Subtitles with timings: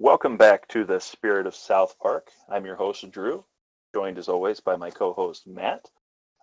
[0.00, 2.30] Welcome back to the Spirit of South Park.
[2.48, 3.44] I'm your host Drew,
[3.92, 5.90] joined as always by my co-host Matt.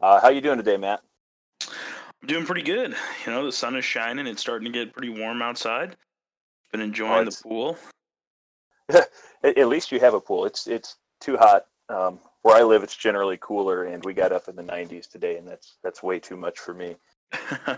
[0.02, 1.00] Uh, how you doing today, Matt?
[1.62, 2.94] I'm doing pretty good.
[3.26, 4.28] You know, the sun is shining.
[4.28, 5.96] It's starting to get pretty warm outside.
[6.74, 7.78] Been enjoying oh, the pool.
[9.46, 10.44] at least you have a pool.
[10.44, 11.68] It's it's too hot.
[11.88, 15.38] Um, where I live, it's generally cooler, and we got up in the 90s today,
[15.38, 16.98] and that's that's way too much for me.
[17.68, 17.78] Um,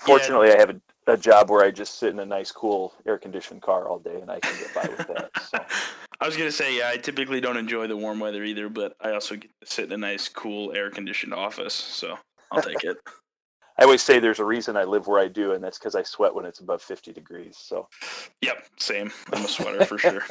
[0.00, 0.54] fortunately, yeah.
[0.54, 3.86] I have a, a job where I just sit in a nice, cool, air-conditioned car
[3.88, 5.30] all day, and I can get by with that.
[5.48, 5.64] So.
[6.20, 9.12] I was gonna say, yeah, I typically don't enjoy the warm weather either, but I
[9.12, 12.18] also get to sit in a nice, cool, air-conditioned office, so
[12.50, 12.96] I'll take it.
[13.78, 16.02] I always say there's a reason I live where I do, and that's because I
[16.02, 17.56] sweat when it's above 50 degrees.
[17.58, 17.88] So.
[18.42, 19.10] Yep, same.
[19.32, 20.22] I'm a sweater for sure.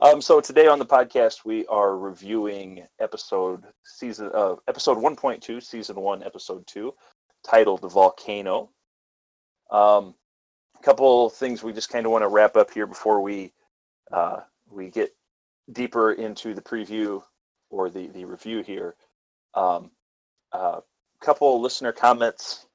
[0.00, 5.96] Um, so today on the podcast we are reviewing episode season uh, episode 1.2, season
[5.96, 6.94] one, episode two,
[7.44, 8.70] titled the "Volcano."
[9.70, 10.14] Um,
[10.78, 13.52] a couple things we just kind of want to wrap up here before we
[14.12, 15.14] uh, we get
[15.72, 17.22] deeper into the preview
[17.70, 18.94] or the the review here.
[19.54, 19.90] Um,
[20.52, 20.80] a uh,
[21.20, 22.66] couple listener comments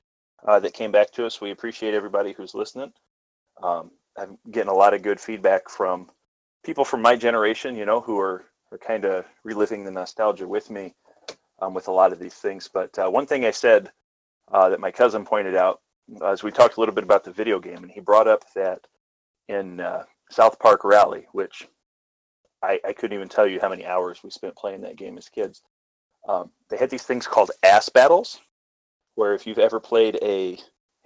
[0.47, 1.41] uh, that came back to us.
[1.41, 2.94] We appreciate everybody who's listening.
[3.61, 6.09] Um, I'm getting a lot of good feedback from
[6.64, 10.69] people from my generation, you know, who are, are kind of reliving the nostalgia with
[10.69, 10.94] me
[11.61, 12.69] um, with a lot of these things.
[12.72, 13.91] But uh, one thing I said
[14.52, 15.81] uh, that my cousin pointed out
[16.25, 18.81] as we talked a little bit about the video game, and he brought up that
[19.47, 21.67] in uh, South Park Rally, which
[22.61, 25.30] I, I, couldn't even tell you how many hours we spent playing that game as
[25.30, 25.61] kids.
[26.27, 28.41] Um, they had these things called ass battles,
[29.16, 30.57] where if you've ever played a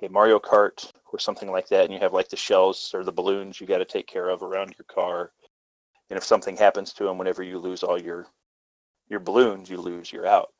[0.03, 3.11] a Mario Kart or something like that, and you have like the shells or the
[3.11, 5.31] balloons you got to take care of around your car,
[6.09, 8.27] and if something happens to them, whenever you lose all your
[9.09, 10.53] your balloons, you lose, you're out.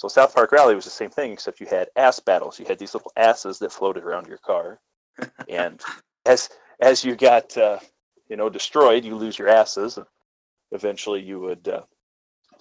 [0.00, 2.58] So South Park Rally was the same thing, except you had ass battles.
[2.58, 4.80] You had these little asses that floated around your car,
[5.50, 5.78] and
[6.24, 6.48] as
[6.80, 7.80] as you got uh,
[8.26, 9.98] you know destroyed, you lose your asses.
[10.72, 11.82] Eventually, you would uh,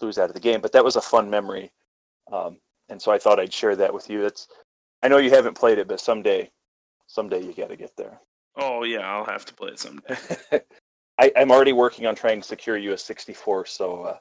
[0.01, 0.59] lose out of the game.
[0.59, 1.71] But that was a fun memory,
[2.29, 2.57] um,
[2.89, 4.25] and so I thought I'd share that with you.
[4.25, 4.49] It's
[5.01, 6.51] I know you haven't played it, but someday,
[7.07, 8.19] someday you got to get there.
[8.57, 10.17] Oh yeah, I'll have to play it someday.
[11.17, 14.17] I, am already working on trying to secure you a 64, so uh,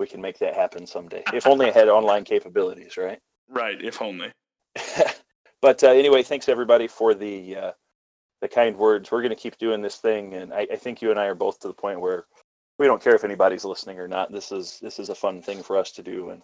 [0.00, 1.22] we can make that happen someday.
[1.34, 3.20] If only I had online capabilities, right?
[3.50, 4.32] Right, if only.
[5.60, 7.72] but uh, anyway, thanks everybody for the uh,
[8.40, 9.12] the kind words.
[9.12, 11.34] We're going to keep doing this thing, and I, I, think you and I are
[11.34, 12.24] both to the point where
[12.78, 14.32] we don't care if anybody's listening or not.
[14.32, 16.40] This is this is a fun thing for us to do, and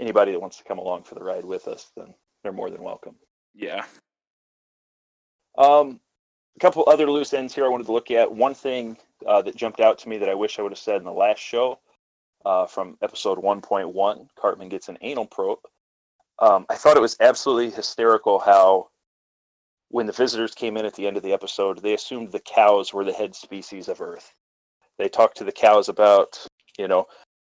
[0.00, 2.82] anybody that wants to come along for the ride with us, then they're more than
[2.82, 3.14] welcome.
[3.54, 3.84] Yeah.
[5.56, 6.00] Um,
[6.56, 8.32] a couple other loose ends here I wanted to look at.
[8.32, 10.96] One thing uh, that jumped out to me that I wish I would have said
[10.96, 11.78] in the last show
[12.44, 15.58] uh, from episode 1.1, Cartman gets an anal probe.
[16.38, 18.88] Um, I thought it was absolutely hysterical how,
[19.90, 22.92] when the visitors came in at the end of the episode, they assumed the cows
[22.92, 24.32] were the head species of Earth.
[24.98, 26.38] They talked to the cows about,
[26.78, 27.06] you know,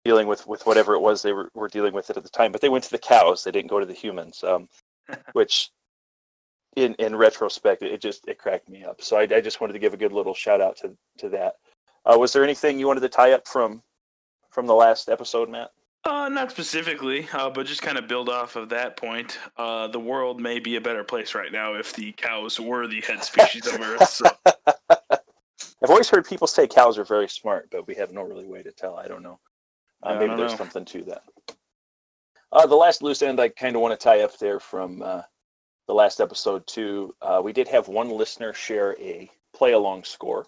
[0.05, 2.51] dealing with, with whatever it was they were, were dealing with it at the time,
[2.51, 3.45] but they went to the cows.
[3.45, 4.69] They didn't go to the humans, um,
[5.33, 5.71] which
[6.77, 9.03] in in retrospect, it just it cracked me up.
[9.03, 11.55] So I, I just wanted to give a good little shout out to to that.
[12.05, 13.83] Uh, was there anything you wanted to tie up from
[14.53, 15.73] from the last episode, Matt?
[16.05, 19.39] Uh, not specifically, uh, but just kind of build off of that point.
[19.57, 23.01] Uh, the world may be a better place right now if the cows were the
[23.03, 24.09] head species of Earth.
[24.09, 24.27] So.
[25.83, 28.63] I've always heard people say cows are very smart, but we have no really way
[28.63, 28.97] to tell.
[28.97, 29.41] I don't know.
[30.03, 30.59] Uh, maybe don't there's know.
[30.59, 31.23] something to that.
[32.53, 35.23] Uh, the last loose end I kind of want to tie up there from uh,
[35.87, 37.15] the last episode too.
[37.23, 40.47] Uh, we did have one listener share a play along score,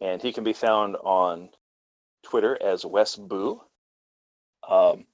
[0.00, 1.48] and he can be found on
[2.22, 3.62] Twitter as Wes Boo.
[4.68, 5.06] Um,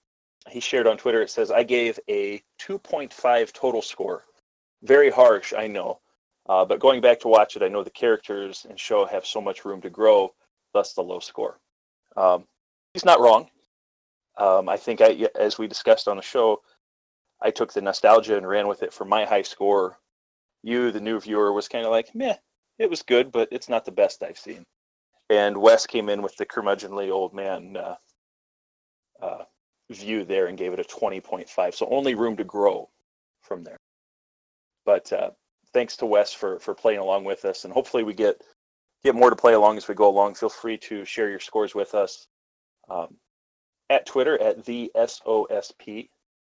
[0.48, 1.22] he shared on Twitter.
[1.22, 4.24] It says, "I gave a 2.5 total score.
[4.82, 6.00] Very harsh, I know,
[6.48, 9.40] uh, but going back to watch it, I know the characters and show have so
[9.40, 10.34] much room to grow.
[10.72, 11.58] Thus, the low score."
[12.16, 12.46] Um,
[12.94, 13.50] he's not wrong.
[14.38, 16.62] Um, I think, I, as we discussed on the show,
[17.40, 19.98] I took the nostalgia and ran with it for my high score.
[20.62, 22.36] You, the new viewer, was kind of like, meh,
[22.78, 24.64] it was good, but it's not the best I've seen.
[25.28, 27.96] And Wes came in with the curmudgeonly old man uh,
[29.20, 29.44] uh,
[29.90, 31.74] view there and gave it a 20.5.
[31.74, 32.88] So only room to grow
[33.42, 33.78] from there.
[34.84, 35.30] But uh,
[35.72, 38.40] thanks to Wes for for playing along with us, and hopefully we get
[39.02, 40.34] get more to play along as we go along.
[40.36, 42.28] Feel free to share your scores with us
[42.88, 43.16] um,
[43.90, 46.08] at Twitter at the SOSP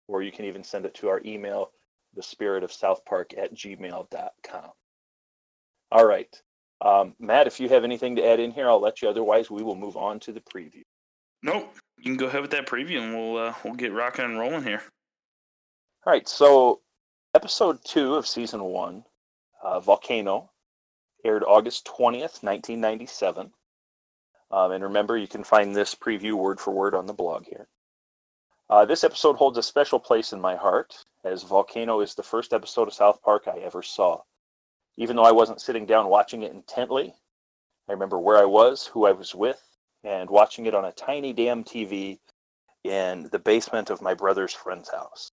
[0.08, 1.70] or you can even send it to our email,
[2.14, 4.70] the spirit of South Park at gmail.com.
[5.92, 6.42] All right.
[6.84, 9.08] Um, Matt, if you have anything to add in here, I'll let you.
[9.08, 10.82] Otherwise, we will move on to the preview.
[11.42, 11.74] Nope.
[11.98, 14.62] You can go ahead with that preview and we'll uh, we'll get rocking and rolling
[14.62, 14.82] here.
[16.04, 16.28] All right.
[16.28, 16.80] So,
[17.34, 19.04] episode two of season one,
[19.62, 20.50] uh, Volcano,
[21.24, 23.50] aired August 20th, 1997.
[24.50, 27.66] Um, and remember, you can find this preview word for word on the blog here.
[28.68, 30.94] Uh, this episode holds a special place in my heart,
[31.24, 34.20] as Volcano is the first episode of South Park I ever saw.
[34.96, 37.12] Even though I wasn't sitting down watching it intently,
[37.88, 39.60] I remember where I was, who I was with,
[40.04, 42.18] and watching it on a tiny damn TV
[42.84, 45.30] in the basement of my brother's friend's house.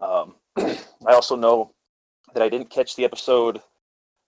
[0.00, 1.72] Um, I also know
[2.34, 3.60] that I didn't catch the episode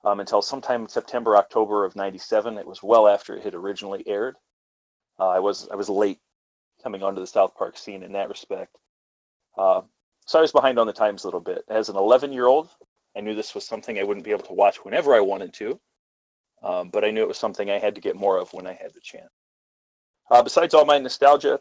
[0.05, 2.59] um, until sometime in September, October of '97.
[2.59, 4.37] It was well after it had originally aired.
[5.19, 6.19] Uh, I was I was late
[6.83, 8.77] coming onto the South Park scene in that respect.
[9.57, 9.83] Uh,
[10.27, 11.65] so I was behind on the times a little bit.
[11.69, 12.69] As an 11 year old,
[13.19, 15.81] I knew this was something I wouldn't be able to watch whenever I wanted to,
[16.63, 18.75] um, but I knew it was something I had to get more of when I
[18.75, 19.33] had the chance.
[20.31, 21.59] Uh, besides all my nostalgia,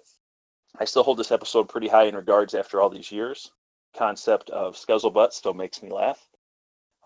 [0.79, 3.49] I still hold this episode pretty high in regards after all these years.
[3.95, 6.29] Concept of Scuzzlebutt still makes me laugh.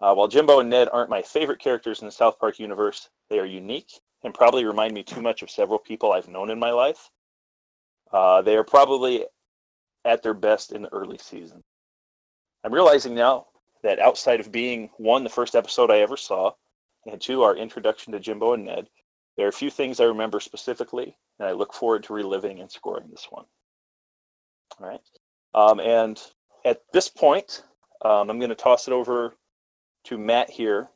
[0.02, 3.40] Uh, while Jimbo and Ned aren't my favorite characters in the South Park universe, they
[3.40, 6.72] are unique and probably remind me too much of several people I've known in my
[6.72, 7.10] life.
[8.12, 9.26] Uh, they are probably
[10.04, 11.64] at their best in the early season.
[12.66, 13.48] I'm realizing now
[13.84, 16.52] that outside of being one, the first episode I ever saw,
[17.06, 18.88] and two, our introduction to Jimbo and Ned,
[19.38, 22.72] there are a few things I remember specifically, and I look forward to reliving and
[22.72, 23.46] scoring this one.
[24.80, 25.02] All right.
[25.54, 26.22] Um, and
[26.66, 27.64] at this point,
[28.04, 29.36] um, I'm going to toss it over
[30.06, 30.90] to Matt here.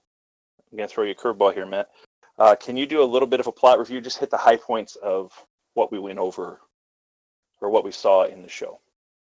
[0.72, 1.90] I'm going to throw you a curveball here, Matt.
[2.38, 4.02] Uh, can you do a little bit of a plot review?
[4.02, 5.32] Just hit the high points of
[5.74, 6.60] what we went over
[7.62, 8.80] or what we saw in the show.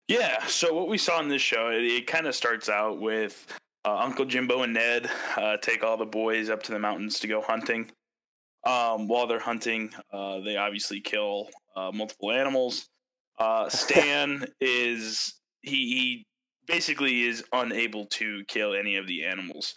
[0.08, 0.44] Yeah.
[0.46, 3.46] So what we saw in this show, it, it kind of starts out with
[3.84, 7.26] uh, Uncle Jimbo and Ned uh, take all the boys up to the mountains to
[7.26, 7.90] go hunting.
[8.64, 12.88] Um, while they're hunting, uh, they obviously kill uh, multiple animals.
[13.38, 16.26] Uh, Stan is he, he
[16.66, 19.75] basically is unable to kill any of the animals.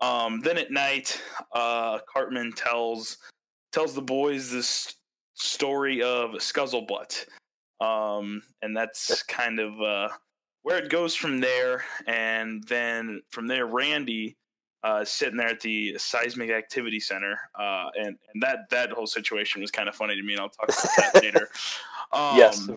[0.00, 1.20] Um, then at night,
[1.54, 3.18] uh, Cartman tells
[3.72, 4.94] tells the boys this
[5.34, 7.26] story of Scuzzlebutt,
[7.80, 10.08] um, and that's kind of uh,
[10.62, 11.84] where it goes from there.
[12.06, 14.36] And then from there, Randy
[14.82, 19.60] uh, sitting there at the Seismic Activity Center, uh, and and that that whole situation
[19.60, 21.48] was kind of funny to me, and I'll talk about that later.
[22.12, 22.68] Um, yes.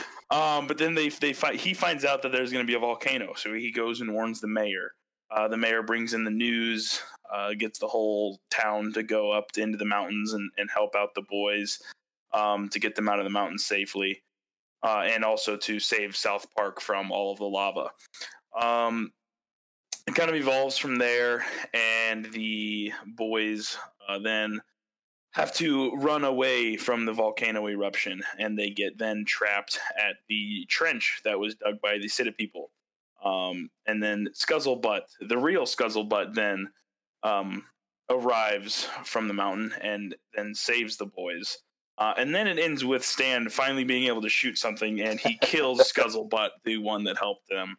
[0.30, 2.78] Um, but then they they find he finds out that there's going to be a
[2.78, 4.92] volcano, so he goes and warns the mayor.
[5.30, 7.00] Uh, the mayor brings in the news,
[7.32, 11.14] uh, gets the whole town to go up into the mountains and, and help out
[11.14, 11.78] the boys
[12.32, 14.22] um, to get them out of the mountains safely,
[14.82, 17.90] uh, and also to save South Park from all of the lava.
[18.60, 19.12] Um,
[20.06, 21.44] it kind of evolves from there,
[21.74, 23.76] and the boys
[24.08, 24.60] uh, then
[25.32, 30.64] have to run away from the volcano eruption, and they get then trapped at the
[30.68, 32.70] trench that was dug by the City people.
[33.24, 36.70] Um, and then Scuzzlebutt, the real Scuzzlebutt, then
[37.22, 37.64] um,
[38.08, 41.58] arrives from the mountain and then saves the boys.
[41.98, 45.36] Uh, and then it ends with Stan finally being able to shoot something, and he
[45.42, 47.76] kills Scuzzlebutt, the one that helped them.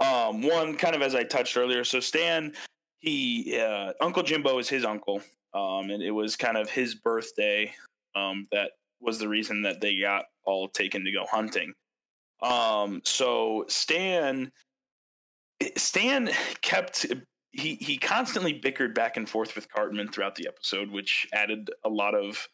[0.00, 2.52] Um one kind of as I touched earlier, so Stan
[2.98, 5.20] he uh Uncle Jimbo is his uncle.
[5.54, 7.72] Um and it was kind of his birthday
[8.14, 11.72] um that was the reason that they got all taken to go hunting.
[12.42, 14.52] Um, so Stan,
[15.76, 17.06] Stan kept
[17.52, 21.88] he he constantly bickered back and forth with Cartman throughout the episode, which added a
[21.88, 22.46] lot of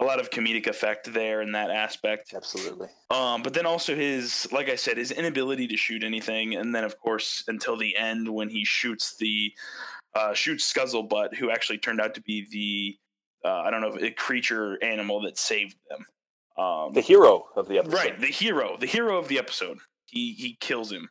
[0.00, 2.32] a lot of comedic effect there in that aspect.
[2.34, 2.88] Absolutely.
[3.10, 6.84] Um, but then also his, like I said, his inability to shoot anything, and then
[6.84, 9.52] of course until the end when he shoots the
[10.14, 14.10] uh, shoots Scuzzlebutt, who actually turned out to be the uh, I don't know a
[14.10, 16.04] creature animal that saved them.
[16.58, 18.20] Um, the hero of the episode, right?
[18.20, 19.78] The hero, the hero of the episode.
[20.06, 21.08] He he kills him.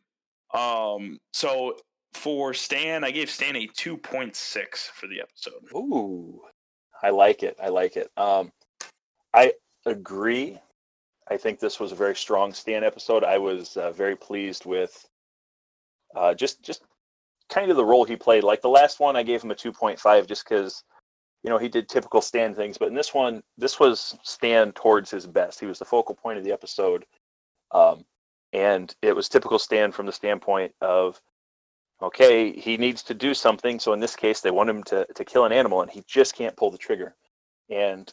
[0.52, 1.76] Um, so
[2.12, 5.62] for Stan, I gave Stan a two point six for the episode.
[5.74, 6.40] Ooh,
[7.02, 7.56] I like it.
[7.62, 8.10] I like it.
[8.16, 8.52] Um,
[9.34, 9.52] I
[9.86, 10.58] agree.
[11.28, 13.22] I think this was a very strong Stan episode.
[13.22, 15.08] I was uh, very pleased with
[16.16, 16.82] uh, just just
[17.48, 18.44] kind of the role he played.
[18.44, 20.82] Like the last one, I gave him a two point five just because
[21.44, 22.78] you know he did typical Stan things.
[22.78, 25.60] But in this one, this was Stan towards his best.
[25.60, 27.04] He was the focal point of the episode,
[27.70, 28.04] um,
[28.52, 31.20] and it was typical Stan from the standpoint of
[32.02, 33.78] okay, he needs to do something.
[33.78, 36.34] So in this case, they want him to to kill an animal, and he just
[36.34, 37.14] can't pull the trigger.
[37.68, 38.12] And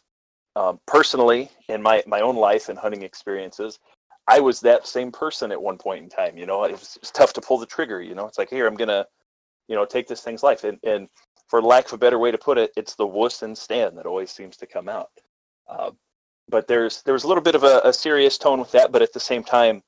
[0.58, 3.80] um, personally, in my my own life and hunting experiences,
[4.28, 6.36] I was that same person at one point in time.
[6.36, 8.02] You know, it was, it tough to pull the trigger.
[8.02, 9.06] You know, it's like here I'm gonna,
[9.68, 10.64] you know, take this thing's life.
[10.64, 11.10] And and
[11.48, 14.08] for lack of a better way to put it, it's the wuss and Stan that
[14.08, 15.12] always seems to come out.
[15.70, 15.92] Uh,
[16.50, 19.04] but there's there was a little bit of a, a serious tone with that, but
[19.04, 19.84] at the same time,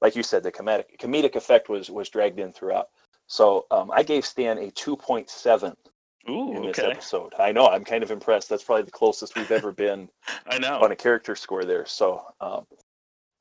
[0.00, 2.88] like you said, the comedic comedic effect was was dragged in throughout.
[3.28, 5.76] So um, I gave Stan a 2.7
[6.28, 6.90] Ooh, in this okay.
[6.90, 7.32] episode.
[7.38, 8.48] I know I'm kind of impressed.
[8.48, 10.08] That's probably the closest we've ever been
[10.46, 10.80] I know.
[10.80, 11.86] on a character score there.
[11.86, 12.66] So um,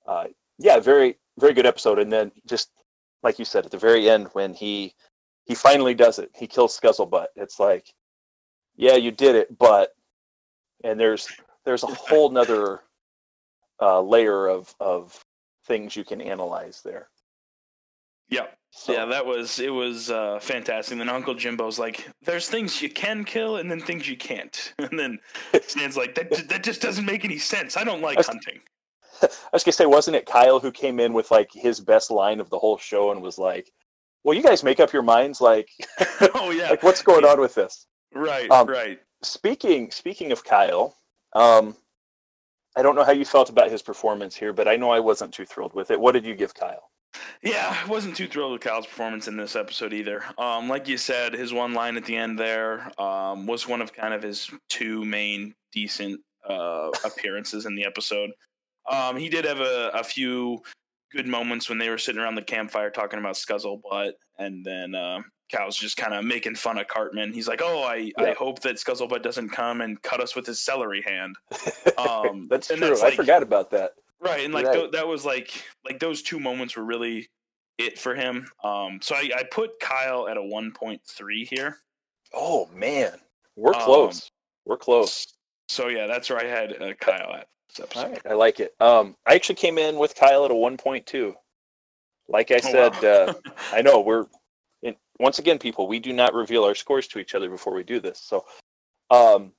[0.07, 0.27] uh,
[0.57, 1.99] yeah, very very good episode.
[1.99, 2.69] And then just
[3.23, 4.93] like you said at the very end when he
[5.45, 7.27] he finally does it, he kills Scuzzlebutt.
[7.35, 7.93] It's like,
[8.75, 9.91] yeah, you did it, but
[10.83, 11.27] and there's
[11.65, 12.81] there's a whole nother
[13.81, 15.23] uh, layer of of
[15.65, 17.09] things you can analyze there.
[18.29, 18.47] Yeah.
[18.71, 18.93] So.
[18.93, 20.91] Yeah, that was it was uh, fantastic.
[20.91, 24.73] And then Uncle Jimbo's like, "There's things you can kill, and then things you can't."
[24.79, 25.19] And then
[25.63, 27.75] Stan's like, "That that just doesn't make any sense.
[27.75, 28.59] I don't like I was, hunting."
[29.21, 32.39] I was gonna say, wasn't it Kyle who came in with like his best line
[32.39, 33.71] of the whole show and was like,
[34.23, 35.41] "Well, you guys make up your minds.
[35.41, 35.69] Like,
[36.35, 38.99] oh yeah, like what's going on with this?" Right, um, right.
[39.23, 40.95] Speaking speaking of Kyle,
[41.33, 41.75] um,
[42.75, 45.33] I don't know how you felt about his performance here, but I know I wasn't
[45.33, 45.99] too thrilled with it.
[45.99, 46.91] What did you give Kyle?
[47.41, 50.23] Yeah, I wasn't too thrilled with Kyle's performance in this episode either.
[50.37, 53.93] Um, like you said, his one line at the end there um, was one of
[53.93, 58.31] kind of his two main decent uh, appearances in the episode.
[58.89, 60.59] Um, he did have a, a, few
[61.11, 65.21] good moments when they were sitting around the campfire talking about Scuzzlebutt, and then uh,
[65.51, 67.33] Kyle's just kind of making fun of Cartman.
[67.33, 68.29] He's like, "Oh, I, yeah.
[68.29, 71.35] I hope that Scuzzlebutt doesn't come and cut us with his celery hand."
[71.97, 72.77] Um, that's true.
[72.77, 73.93] That's like, I forgot about that.
[74.19, 74.75] Right, and like right.
[74.75, 77.29] Th- that was like like those two moments were really
[77.77, 78.49] it for him.
[78.63, 81.77] Um, so I, I put Kyle at a one point three here.
[82.33, 83.13] Oh man,
[83.55, 84.31] we're um, close.
[84.65, 85.27] We're close.
[85.69, 87.47] So yeah, that's where I had uh, Kyle at.
[87.95, 88.73] All right, I like it.
[88.79, 91.35] Um, I actually came in with Kyle at a one point two.
[92.27, 93.33] Like I said, oh, wow.
[93.47, 94.25] uh, I know we're
[94.81, 95.87] in, once again, people.
[95.87, 98.19] We do not reveal our scores to each other before we do this.
[98.19, 98.45] So,
[99.11, 99.53] um,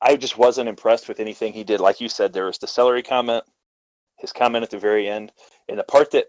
[0.00, 1.80] I just wasn't impressed with anything he did.
[1.80, 3.44] Like you said, there was the celery comment
[4.20, 5.32] his comment at the very end.
[5.68, 6.26] And the part that,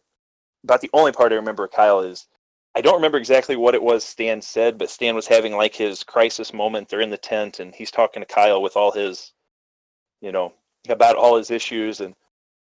[0.63, 2.27] about the only part I remember, Kyle, is
[2.75, 6.03] I don't remember exactly what it was Stan said, but Stan was having like his
[6.03, 6.88] crisis moment.
[6.88, 9.33] They're in the tent and he's talking to Kyle with all his,
[10.21, 10.53] you know,
[10.88, 12.00] about all his issues.
[12.00, 12.15] And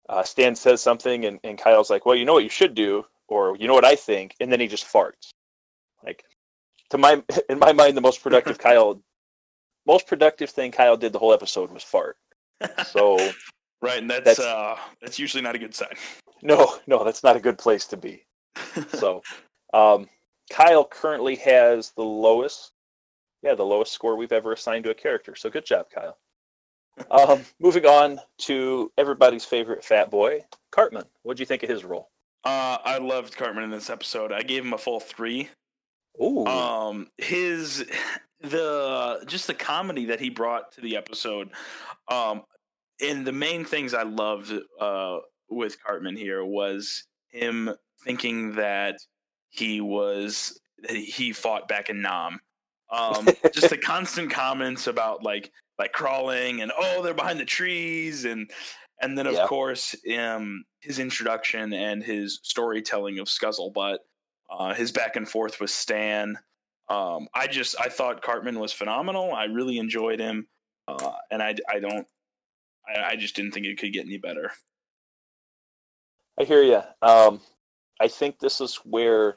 [0.09, 3.05] uh, Stan says something and, and Kyle's like, well, you know what you should do,
[3.29, 4.35] or you know what I think.
[4.41, 5.31] And then he just farts.
[6.05, 6.25] Like,
[6.91, 9.01] to my, in my mind, the most productive Kyle,
[9.87, 12.17] most productive thing Kyle did the whole episode was fart.
[12.87, 13.17] So
[13.83, 15.95] Right, and that's that's, uh, that's usually not a good sign.
[16.43, 18.25] No, no, that's not a good place to be.
[18.95, 19.21] so,
[19.75, 20.09] um,
[20.51, 22.73] Kyle currently has the lowest,
[23.43, 25.35] yeah, the lowest score we've ever assigned to a character.
[25.35, 26.17] So good job, Kyle.
[27.11, 31.05] um, moving on to everybody's favorite fat boy, Cartman.
[31.25, 32.09] What do you think of his role?
[32.45, 34.33] Uh, I loved Cartman in this episode.
[34.33, 35.51] I gave him a full three.
[36.23, 36.47] Ooh.
[36.47, 37.85] Um, his
[38.41, 41.51] the just the comedy that he brought to the episode.
[42.11, 42.43] Um,
[43.03, 47.71] and the main things I loved uh, with Cartman here was him
[48.05, 48.97] thinking that
[49.51, 52.41] he was he fought back in Nam.
[52.91, 58.25] Um, just the constant comments about like like crawling and oh they're behind the trees
[58.25, 58.51] and
[59.01, 59.47] and then of yeah.
[59.47, 63.99] course um, his introduction and his storytelling of Scuzzlebutt,
[64.51, 66.39] uh, his back and forth with Stan.
[66.89, 69.33] Um, I just I thought Cartman was phenomenal.
[69.33, 70.49] I really enjoyed him,
[70.89, 72.07] uh, and I I don't
[72.89, 74.53] I, I just didn't think it could get any better.
[76.39, 76.83] I hear you.
[77.03, 77.41] Um,
[78.01, 79.37] I think this is where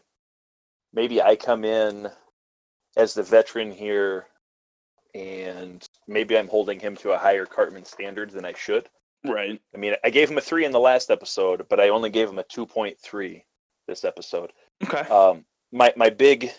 [0.94, 2.10] maybe I come in
[2.96, 4.28] as the veteran here
[5.16, 8.90] and maybe I'm holding him to a higher Cartman standard than I should.
[9.26, 9.62] Right.
[9.74, 12.30] I mean, I gave him a three in the last episode, but I only gave
[12.30, 13.46] him a two point three
[13.88, 14.52] this episode.
[14.84, 15.02] Okay.
[15.10, 16.52] Um, my my big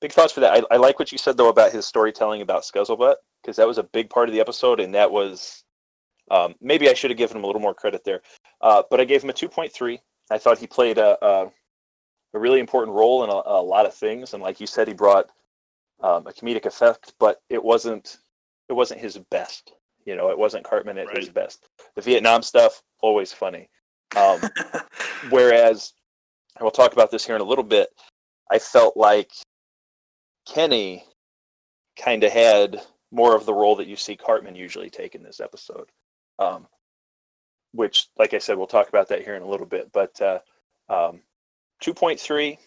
[0.00, 0.64] big thoughts for that.
[0.70, 3.78] I, I like what you said though about his storytelling about Scuzzlebutt because that was
[3.78, 5.63] a big part of the episode, and that was
[6.30, 8.22] um, maybe I should have given him a little more credit there.
[8.60, 10.00] Uh, but I gave him a two point three.
[10.30, 11.50] I thought he played a, a
[12.34, 14.94] a really important role in a, a lot of things, and like you said, he
[14.94, 15.30] brought
[16.02, 18.18] um, a comedic effect, but it wasn't
[18.68, 19.72] it wasn't his best.
[20.04, 21.68] You know, it wasn't Cartman at his best.
[21.94, 23.68] The Vietnam stuff always funny.
[24.16, 24.40] Um,
[25.30, 25.92] whereas,
[26.56, 27.88] and we'll talk about this here in a little bit.
[28.50, 29.30] I felt like
[30.46, 31.04] Kenny
[31.98, 35.40] kind of had more of the role that you see Cartman usually take in this
[35.40, 35.88] episode.
[36.38, 36.66] Um,
[37.72, 39.90] which, like I said, we'll talk about that here in a little bit.
[39.92, 40.38] But uh,
[40.88, 41.20] um,
[41.82, 42.58] 2.3,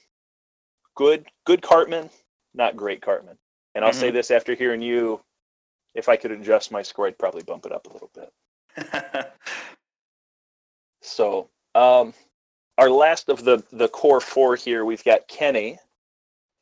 [0.96, 2.10] good, good Cartman,
[2.54, 3.38] not great Cartman.
[3.76, 5.22] And I'll say this after hearing you,
[5.94, 9.32] if I could adjust my score, I'd probably bump it up a little bit.
[11.08, 12.14] So, um,
[12.78, 15.80] our last of the the core four here, we've got Kenny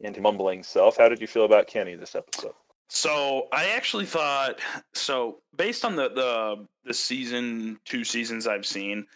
[0.04, 0.98] and mumbling self.
[0.98, 2.54] How did you feel about Kenny this episode?
[2.90, 4.60] So I actually thought
[4.94, 9.08] so based on the the the season two seasons I've seen,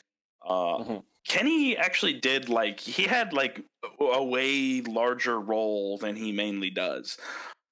[0.45, 1.03] uh, Mhm.
[1.27, 3.61] Kenny actually did like he had like
[3.99, 7.17] a way larger role than he mainly does.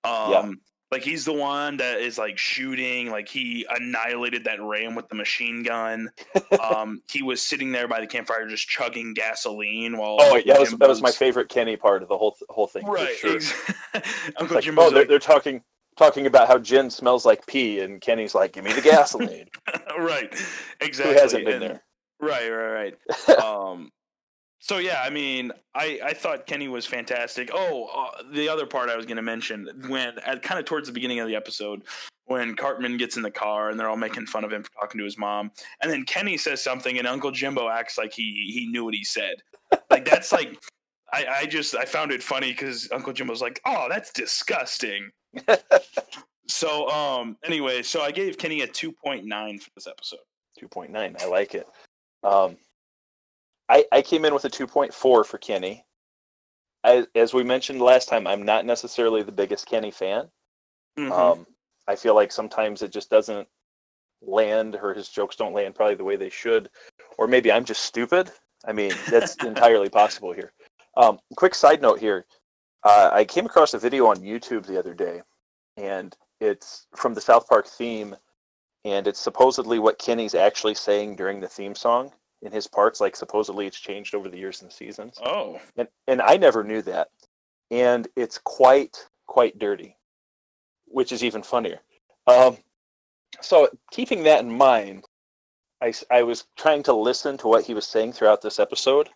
[0.03, 0.51] Um, Yeah.
[0.91, 5.15] like he's the one that is like shooting, like he annihilated that ram with the
[5.15, 6.11] machine gun.
[6.63, 10.59] um, he was sitting there by the campfire just chugging gasoline while Oh, yeah, that
[10.59, 12.85] was that was my favorite Kenny part of the whole whole thing.
[12.85, 13.15] right.
[13.17, 13.39] sure.
[14.37, 15.63] Uncle like, oh, they're, like, they're talking
[15.97, 19.47] talking about how gin smells like pee, and Kenny's like, "Give me the gasoline."
[19.99, 20.33] right,
[20.81, 21.13] Exactly.
[21.13, 21.83] Who hasn't been and- there?
[22.19, 22.95] Right, right,
[23.27, 23.39] right.
[23.43, 23.91] um,
[24.59, 27.49] so yeah, I mean, I I thought Kenny was fantastic.
[27.53, 30.87] Oh, uh, the other part I was going to mention when at kind of towards
[30.87, 31.83] the beginning of the episode
[32.25, 34.97] when Cartman gets in the car and they're all making fun of him for talking
[34.99, 35.51] to his mom,
[35.81, 39.03] and then Kenny says something and Uncle Jimbo acts like he he knew what he
[39.03, 39.35] said.
[39.89, 40.57] Like that's like.
[41.13, 45.09] I, I just I found it funny because Uncle Jimbo's like, oh, that's disgusting.
[46.47, 50.19] so um anyway, so I gave Kenny a two point nine for this episode.
[50.57, 51.15] Two point nine.
[51.19, 51.67] I like it.
[52.23, 52.57] Um,
[53.69, 55.85] I I came in with a two point four for Kenny.
[56.83, 60.29] I, as we mentioned last time, I'm not necessarily the biggest Kenny fan.
[60.97, 61.11] Mhm.
[61.11, 61.47] Um,
[61.87, 63.47] I feel like sometimes it just doesn't
[64.21, 66.69] land, or his jokes don't land probably the way they should,
[67.17, 68.31] or maybe I'm just stupid.
[68.65, 70.53] I mean, that's entirely possible here.
[70.95, 72.25] Um, quick side note here:
[72.83, 75.21] uh, I came across a video on YouTube the other day,
[75.75, 78.15] and it's from the South Park theme,
[78.85, 82.11] and it's supposedly what Kenny's actually saying during the theme song
[82.41, 83.01] in his parts.
[83.01, 86.81] Like supposedly it's changed over the years and seasons oh, and and I never knew
[86.83, 87.09] that,
[87.71, 89.97] and it's quite quite dirty,
[90.85, 91.79] which is even funnier.
[92.27, 92.57] Um,
[93.41, 95.05] so keeping that in mind,
[95.81, 99.09] I I was trying to listen to what he was saying throughout this episode,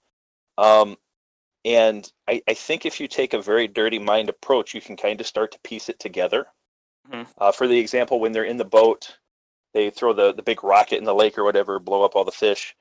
[0.57, 0.97] um,
[1.65, 5.19] and I I think if you take a very dirty mind approach, you can kind
[5.21, 6.47] of start to piece it together.
[7.09, 7.27] Mhm.
[7.37, 9.17] Uh, for the example, when they're in the boat,
[9.73, 12.31] they throw the the big rocket in the lake or whatever, blow up all the
[12.31, 12.75] fish,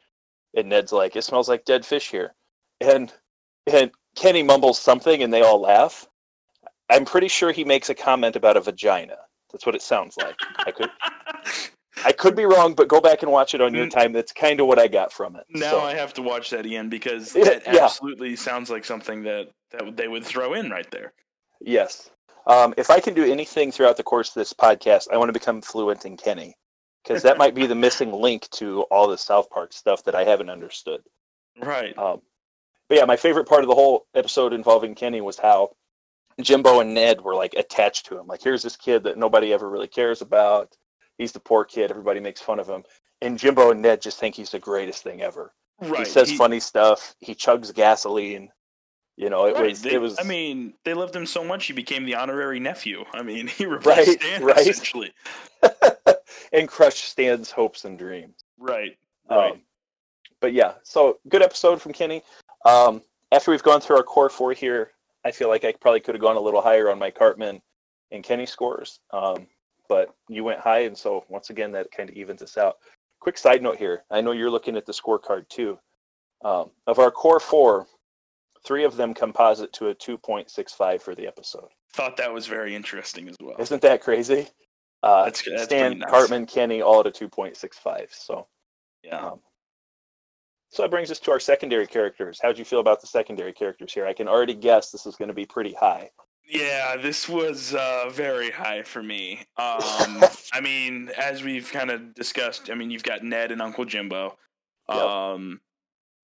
[0.55, 2.35] and Ned's like, "It smells like dead fish here,"
[2.81, 3.13] and
[3.67, 6.09] and Kenny mumbles something and they all laugh.
[6.89, 9.19] I'm pretty sure he makes a comment about a vagina.
[9.53, 10.37] That's what it sounds like.
[10.67, 10.91] I could
[12.05, 13.91] I could be wrong, but go back and watch it on your Mm.
[13.91, 14.13] time.
[14.13, 15.45] That's kind of what I got from it.
[15.51, 17.85] now So, I have to watch that again because that yeah.
[17.85, 21.13] absolutely sounds like something that that they would throw in right there.
[21.61, 22.11] yes.
[22.47, 25.33] Um, if I can do anything throughout the course of this podcast, I want to
[25.33, 26.57] become fluent in Kenny
[27.05, 30.25] because that might be the missing link to all the South Park stuff that I
[30.25, 31.03] haven't understood.
[31.61, 31.97] Right.
[31.99, 32.23] Um,
[32.89, 35.73] but yeah, my favorite part of the whole episode involving Kenny was how
[36.41, 38.27] Jimbo and Ned were like attached to him.
[38.27, 40.75] Like, here's this kid that nobody ever really cares about.
[41.21, 41.91] He's the poor kid.
[41.91, 42.83] Everybody makes fun of him.
[43.21, 45.53] And Jimbo and Ned just think he's the greatest thing ever.
[45.83, 45.99] right.
[45.99, 47.15] He says He- funny stuff.
[47.21, 48.51] He chugs gasoline.
[49.17, 51.67] You know, it right, was they- it was I mean, they loved him so much
[51.67, 53.05] he became the honorary nephew.
[53.13, 54.59] I mean, he replaced Right, Stan right.
[54.67, 55.13] essentially.
[56.53, 58.45] and crushed Stan's hopes and dreams.
[58.59, 58.97] Right.
[59.29, 59.53] Right.
[59.53, 59.61] Um,
[60.41, 62.23] but yeah, so good episode from Kenny.
[62.65, 64.93] Um, after we've gone through our core four here,
[65.25, 67.61] I feel like I probably could have gone a little higher on my Cartman
[68.11, 69.01] and Kenny scores.
[69.13, 69.47] Um,
[69.91, 72.77] but you went high, and so once again, that kind of evens us out.
[73.19, 75.79] Quick side note here: I know you're looking at the scorecard too.
[76.43, 77.87] Um, of our core four,
[78.65, 81.69] three of them composite to a 2.65 for the episode.
[81.93, 83.57] Thought that was very interesting as well.
[83.59, 84.47] Isn't that crazy?
[85.03, 86.09] Uh, That's- that's Stan, nice.
[86.11, 88.13] Cartman, Kenny, all at a 2.65.
[88.13, 88.47] So.
[89.03, 89.33] Yeah.
[89.33, 89.41] Um,
[90.71, 92.39] so that brings us to our secondary characters.
[92.41, 94.07] How'd you feel about the secondary characters here?
[94.07, 96.11] I can already guess this is going to be pretty high.
[96.51, 99.45] Yeah, this was uh, very high for me.
[99.57, 103.85] Um, I mean, as we've kind of discussed, I mean, you've got Ned and Uncle
[103.85, 104.37] Jimbo,
[104.89, 105.61] um,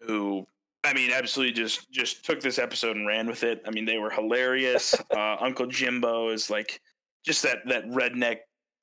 [0.01, 0.09] yep.
[0.09, 0.45] who,
[0.83, 3.63] I mean, absolutely just just took this episode and ran with it.
[3.67, 4.97] I mean, they were hilarious.
[5.17, 6.81] uh, Uncle Jimbo is like
[7.25, 8.39] just that that redneck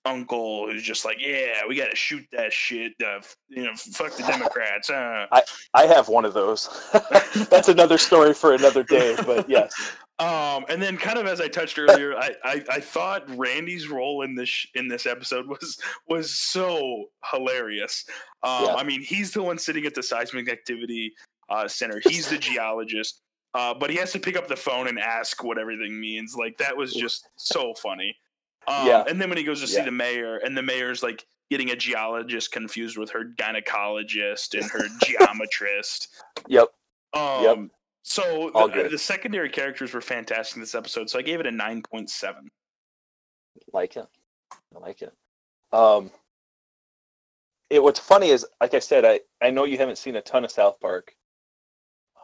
[0.06, 2.94] uncle who's just like, yeah, we got to shoot that shit.
[3.04, 4.90] Uh, you know, fuck the Democrats.
[4.90, 5.28] Uh.
[5.32, 5.42] I
[5.74, 6.70] I have one of those.
[7.50, 9.16] That's another story for another day.
[9.26, 9.74] But yes.
[10.20, 14.22] Um, and then, kind of as I touched earlier, I, I, I thought Randy's role
[14.22, 18.06] in this in this episode was was so hilarious.
[18.44, 18.76] Um, yeah.
[18.76, 21.14] I mean, he's the one sitting at the seismic activity
[21.50, 22.00] uh, center.
[22.06, 23.22] He's the geologist,
[23.56, 26.36] uh, but he has to pick up the phone and ask what everything means.
[26.38, 28.16] Like that was just so funny.
[28.68, 29.04] Um, yeah.
[29.08, 29.86] And then when he goes to see yeah.
[29.86, 34.88] the mayor, and the mayor's like getting a geologist confused with her gynecologist and her
[35.04, 36.08] geometrist.
[36.48, 36.70] Yep.
[37.14, 37.58] Um, yep.
[38.04, 41.10] So the, the, secondary characters were fantastic in this episode.
[41.10, 42.50] So I gave it a nine point seven.
[43.72, 44.08] Like it.
[44.76, 45.14] I like it.
[45.72, 46.12] Um,
[47.70, 50.44] it what's funny is, like I said, I I know you haven't seen a ton
[50.44, 51.16] of South Park.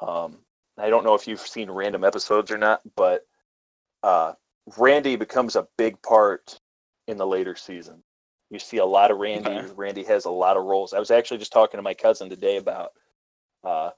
[0.01, 0.39] Um,
[0.77, 3.25] I don't know if you've seen random episodes or not, but
[4.03, 4.33] uh,
[4.77, 6.59] Randy becomes a big part
[7.07, 8.03] in the later season.
[8.49, 9.51] You see a lot of Randy.
[9.51, 9.67] Okay.
[9.75, 10.93] Randy has a lot of roles.
[10.93, 12.91] I was actually just talking to my cousin today about
[13.63, 13.91] uh,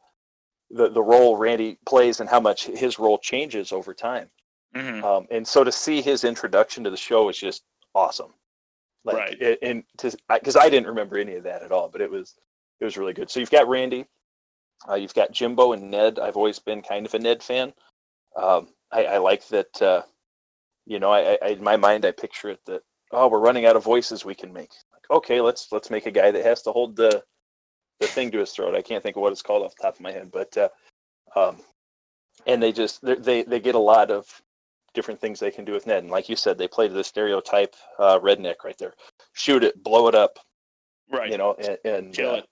[0.69, 4.29] the the role Randy plays and how much his role changes over time.
[4.75, 5.03] Mm-hmm.
[5.03, 7.63] Um, and so to see his introduction to the show is just
[7.95, 8.33] awesome.
[9.03, 9.41] Like, right.
[9.41, 12.35] It, and because I didn't remember any of that at all, but it was
[12.79, 13.29] it was really good.
[13.29, 14.05] So you've got Randy,
[14.89, 16.19] uh, you've got Jimbo and Ned.
[16.19, 17.73] I've always been kind of a Ned fan.
[18.35, 19.81] Um, I, I, like that.
[19.81, 20.01] Uh,
[20.91, 22.81] you know, I, I, in my mind, I picture it that
[23.13, 24.71] oh, we're running out of voices we can make.
[24.91, 27.23] Like, okay, let's let's make a guy that has to hold the
[28.01, 28.75] the thing to his throat.
[28.75, 30.67] I can't think of what it's called off the top of my head, but uh,
[31.33, 31.57] um,
[32.45, 34.27] and they just they they get a lot of
[34.93, 36.03] different things they can do with Ned.
[36.03, 38.93] And like you said, they played the stereotype uh, redneck right there.
[39.31, 40.39] Shoot it, blow it up,
[41.09, 41.31] right?
[41.31, 42.45] You know, and, and kill uh, it.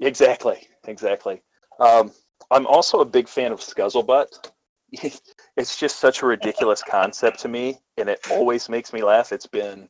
[0.00, 1.40] Exactly, exactly.
[1.78, 2.10] Um,
[2.50, 4.50] I'm also a big fan of Scuzzlebutt.
[5.56, 9.32] it's just such a ridiculous concept to me, and it always makes me laugh.
[9.32, 9.88] It's been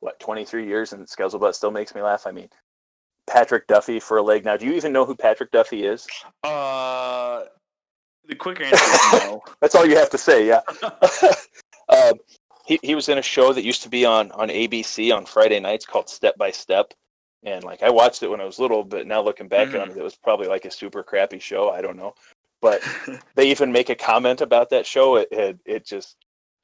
[0.00, 2.26] what 23 years, and Scuzzlebutt still makes me laugh.
[2.26, 2.48] I mean,
[3.26, 4.44] Patrick Duffy for a leg.
[4.44, 6.06] Now, do you even know who Patrick Duffy is?
[6.42, 7.44] Uh,
[8.26, 9.42] the quick answer is no.
[9.60, 10.46] That's all you have to say.
[10.46, 10.60] Yeah.
[11.88, 12.14] um,
[12.66, 15.60] he he was in a show that used to be on on ABC on Friday
[15.60, 16.92] nights called Step by Step,
[17.42, 19.80] and like I watched it when I was little, but now looking back mm-hmm.
[19.80, 21.70] on it, it was probably like a super crappy show.
[21.70, 22.14] I don't know,
[22.60, 22.82] but
[23.34, 25.16] they even make a comment about that show.
[25.16, 26.16] It it, it just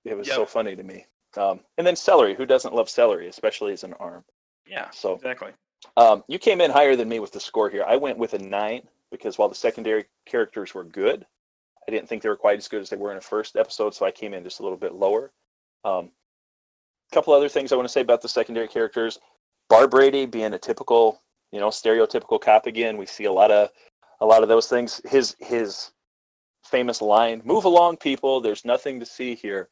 [0.05, 0.37] it was yep.
[0.37, 1.07] so funny to me.
[1.37, 2.35] Um, and then celery.
[2.35, 4.25] Who doesn't love celery, especially as an arm?
[4.67, 4.91] Yeah.
[4.91, 5.53] So exactly.
[5.97, 7.85] Um, you came in higher than me with the score here.
[7.87, 11.27] I went with a nine because while the secondary characters were good,
[11.87, 13.95] I didn't think they were quite as good as they were in the first episode,
[13.95, 15.33] so I came in just a little bit lower.
[15.85, 16.11] A um,
[17.13, 19.19] couple other things I want to say about the secondary characters.
[19.71, 22.97] Barbrady being a typical, you know, stereotypical cop again.
[22.97, 23.71] We see a lot of
[24.21, 25.01] a lot of those things.
[25.05, 25.91] His his
[26.65, 28.41] famous line, "Move along, people.
[28.41, 29.69] There's nothing to see here."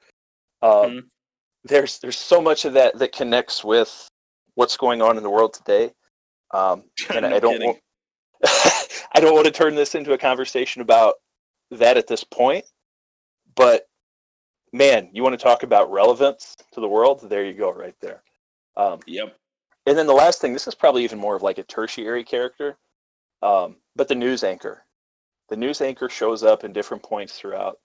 [0.62, 0.98] Um, mm-hmm.
[1.64, 4.09] There's there's so much of that that connects with
[4.54, 5.92] what's going on in the world today.
[6.52, 7.78] Um, and no I don't want,
[8.44, 11.14] I don't want to turn this into a conversation about
[11.70, 12.64] that at this point,
[13.54, 13.88] but
[14.72, 17.28] man, you want to talk about relevance to the world?
[17.28, 18.22] There you go, right there.
[18.76, 19.37] Um, yep.
[19.87, 22.76] And then the last thing, this is probably even more of like a tertiary character,
[23.44, 24.85] um, but the news anchor.
[25.50, 27.78] The news anchor shows up in different points throughout,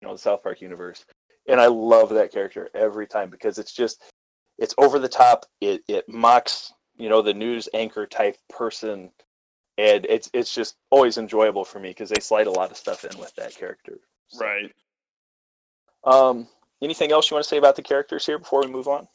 [0.00, 1.04] you know, the South Park universe,
[1.48, 4.02] and I love that character every time because it's just
[4.58, 5.46] it's over the top.
[5.60, 9.10] It it mocks you know the news anchor type person,
[9.78, 13.04] and it's it's just always enjoyable for me because they slide a lot of stuff
[13.04, 14.00] in with that character.
[14.28, 14.72] So, right.
[16.04, 16.48] Um.
[16.82, 19.06] Anything else you want to say about the characters here before we move on?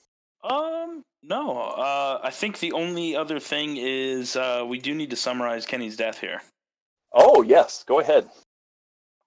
[0.50, 1.04] Um.
[1.24, 1.58] No.
[1.60, 2.20] Uh.
[2.24, 6.20] I think the only other thing is uh, we do need to summarize Kenny's death
[6.20, 6.42] here.
[7.14, 7.84] Oh yes.
[7.88, 8.30] Go ahead.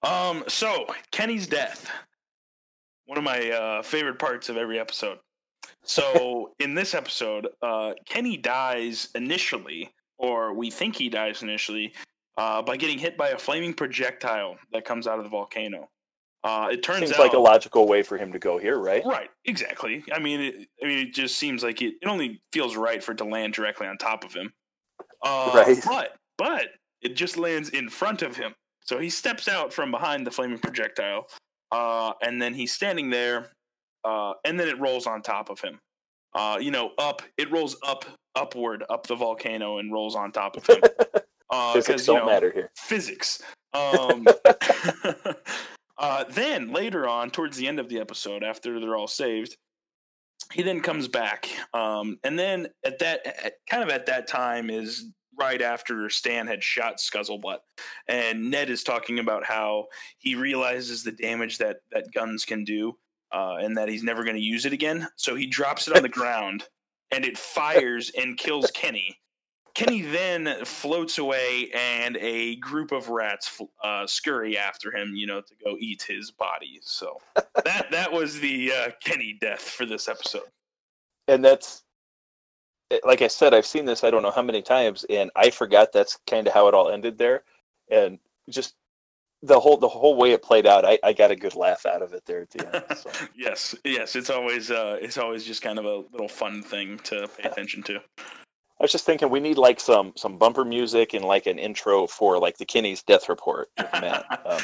[0.02, 0.44] Um.
[0.48, 1.90] So Kenny's death.
[3.06, 5.18] One of my uh, favorite parts of every episode.
[5.84, 11.92] So in this episode, uh, Kenny dies initially, or we think he dies initially,
[12.38, 15.88] uh, by getting hit by a flaming projectile that comes out of the volcano.
[16.44, 19.04] Uh, it turns seems out, like a logical way for him to go here, right?
[19.04, 20.04] Right, exactly.
[20.12, 23.12] I mean, it, I mean, it just seems like it, it only feels right for
[23.12, 24.52] it to land directly on top of him.
[25.22, 25.78] Uh, right.
[25.86, 26.68] But but
[27.00, 30.58] it just lands in front of him, so he steps out from behind the flaming
[30.58, 31.26] projectile,
[31.70, 33.50] uh, and then he's standing there
[34.04, 35.78] uh, and then it rolls on top of him.
[36.34, 40.56] Uh, you know, up it rolls up upward up the volcano and rolls on top
[40.56, 40.80] of him.
[41.54, 42.70] Uh, physics don't know, matter here.
[42.78, 43.42] Physics.
[43.74, 44.26] Um,
[45.98, 49.56] uh, then later on, towards the end of the episode, after they're all saved,
[50.52, 51.48] he then comes back.
[51.74, 55.06] Um, and then at that, at, kind of at that time, is
[55.38, 57.58] right after Stan had shot Scuzzlebutt,
[58.08, 59.86] and Ned is talking about how
[60.18, 62.96] he realizes the damage that that guns can do,
[63.32, 65.08] uh, and that he's never going to use it again.
[65.16, 66.64] So he drops it on the ground,
[67.10, 69.18] and it fires and kills Kenny.
[69.74, 75.40] Kenny then floats away, and a group of rats uh, scurry after him, you know,
[75.40, 76.78] to go eat his body.
[76.82, 77.18] So
[77.64, 80.42] that that was the uh, Kenny death for this episode.
[81.28, 81.84] And that's
[82.92, 85.50] Eh, like I said, I've seen this I don't know how many times, and I
[85.50, 87.44] forgot that's kind of how it all ended there,
[87.90, 88.18] and
[88.50, 88.74] just
[89.42, 92.02] the whole the whole way it played out, I, I got a good laugh out
[92.02, 92.98] of it there at the end.
[92.98, 93.10] So.
[93.36, 97.28] yes, yes, it's always uh, it's always just kind of a little fun thing to
[97.38, 98.00] pay attention to.
[98.82, 102.08] I was just thinking we need like some some bumper music and like an intro
[102.08, 103.68] for like the Kenny's death report.
[103.78, 104.60] um,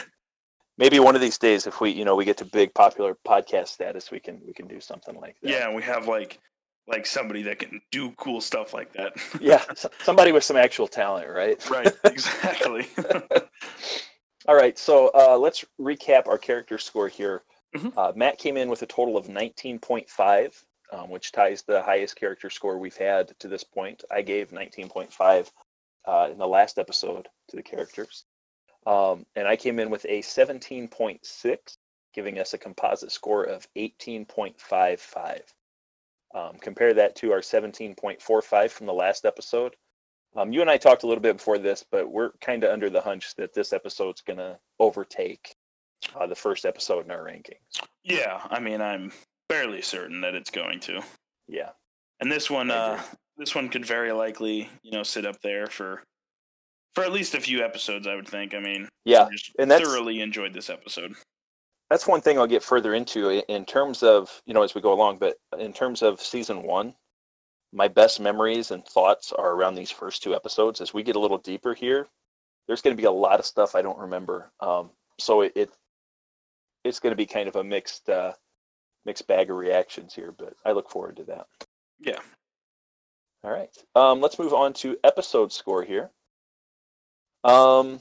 [0.77, 3.69] maybe one of these days, if we you know we get to big popular podcast
[3.69, 5.49] status, we can we can do something like that.
[5.49, 6.41] Yeah, we have like
[6.89, 9.13] like somebody that can do cool stuff like that.
[9.41, 9.63] yeah,
[10.03, 11.71] somebody with some actual talent, right?
[11.71, 12.89] Right, exactly.
[14.49, 17.45] All right, so uh, let's recap our character score here.
[17.77, 17.97] Mm-hmm.
[17.97, 22.51] Uh, Matt came in with a total of 19.5, um, which ties the highest character
[22.51, 24.05] score we've had to this point.
[24.11, 25.51] I gave 19.5
[26.07, 28.24] uh, in the last episode to the characters.
[28.87, 31.59] Um, and I came in with a 17.6,
[32.14, 35.40] giving us a composite score of 18.55.
[36.35, 39.77] Um, compare that to our 17.45 from the last episode.
[40.37, 42.90] Um, you and I talked a little bit before this, but we're kind of under
[42.90, 45.55] the hunch that this episode's going to overtake
[46.14, 47.83] uh, the first episode in our rankings.
[48.05, 49.12] Yeah, I mean, I'm
[49.49, 51.03] fairly certain that it's going to.
[51.47, 51.71] Yeah,
[52.21, 53.01] and this one, uh,
[53.37, 56.03] this one could very likely, you know, sit up there for
[56.95, 58.07] for at least a few episodes.
[58.07, 58.55] I would think.
[58.55, 61.15] I mean, yeah, and that's, thoroughly enjoyed this episode
[61.91, 64.93] that's one thing I'll get further into in terms of you know as we go
[64.93, 65.19] along.
[65.19, 66.95] But in terms of season one,
[67.73, 70.81] my best memories and thoughts are around these first two episodes.
[70.81, 72.07] As we get a little deeper here,
[72.67, 74.51] there's going to be a lot of stuff I don't remember.
[74.61, 75.71] Um, so it, it
[76.85, 78.33] it's going to be kind of a mixed uh,
[79.05, 80.33] mixed bag of reactions here.
[80.37, 81.47] But I look forward to that.
[82.01, 82.19] Yeah.
[83.45, 83.71] All right.
[83.95, 86.11] Um, let's move on to episode score here.
[87.45, 88.01] Um,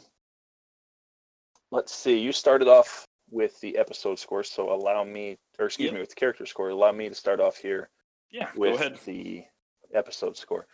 [1.72, 2.20] let's see.
[2.20, 4.44] You started off with the episode score.
[4.44, 5.94] So allow me, or excuse yep.
[5.94, 6.70] me, with the character score.
[6.70, 7.90] Allow me to start off here.
[8.30, 9.46] Yeah, with the
[9.94, 10.68] episode score.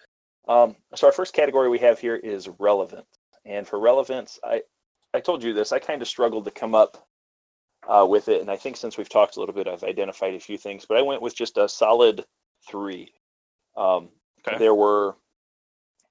[0.48, 3.06] Um, so our first category we have here is relevant,
[3.46, 4.64] and for relevance, I
[5.14, 5.72] I told you this.
[5.72, 7.08] I kind of struggled to come up
[7.88, 10.40] uh, with it, and I think since we've talked a little bit, I've identified a
[10.40, 10.86] few things.
[10.88, 12.26] But I went with just a solid
[12.68, 13.14] three.
[13.76, 14.10] Um,
[14.48, 14.58] okay.
[14.58, 15.16] There were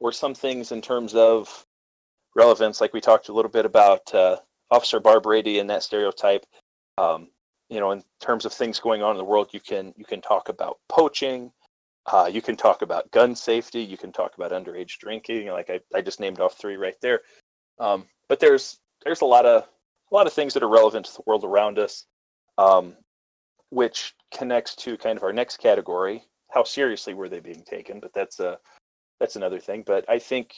[0.00, 1.64] were some things in terms of
[2.34, 4.36] relevance, like we talked a little bit about uh,
[4.70, 6.44] Officer Barbrady and that stereotype.
[6.98, 7.28] Um,
[7.68, 10.20] you know, in terms of things going on in the world, you can you can
[10.20, 11.52] talk about poaching,
[12.06, 15.48] uh, you can talk about gun safety, you can talk about underage drinking.
[15.48, 17.20] Like I, I just named off three right there.
[17.78, 19.66] Um, but there's there's a lot of
[20.12, 22.04] a lot of things that are relevant to the world around us,
[22.58, 22.94] um,
[23.70, 26.22] which connects to kind of our next category.
[26.50, 27.98] How seriously were they being taken?
[27.98, 28.58] But that's a
[29.18, 29.84] that's another thing.
[29.86, 30.54] But I think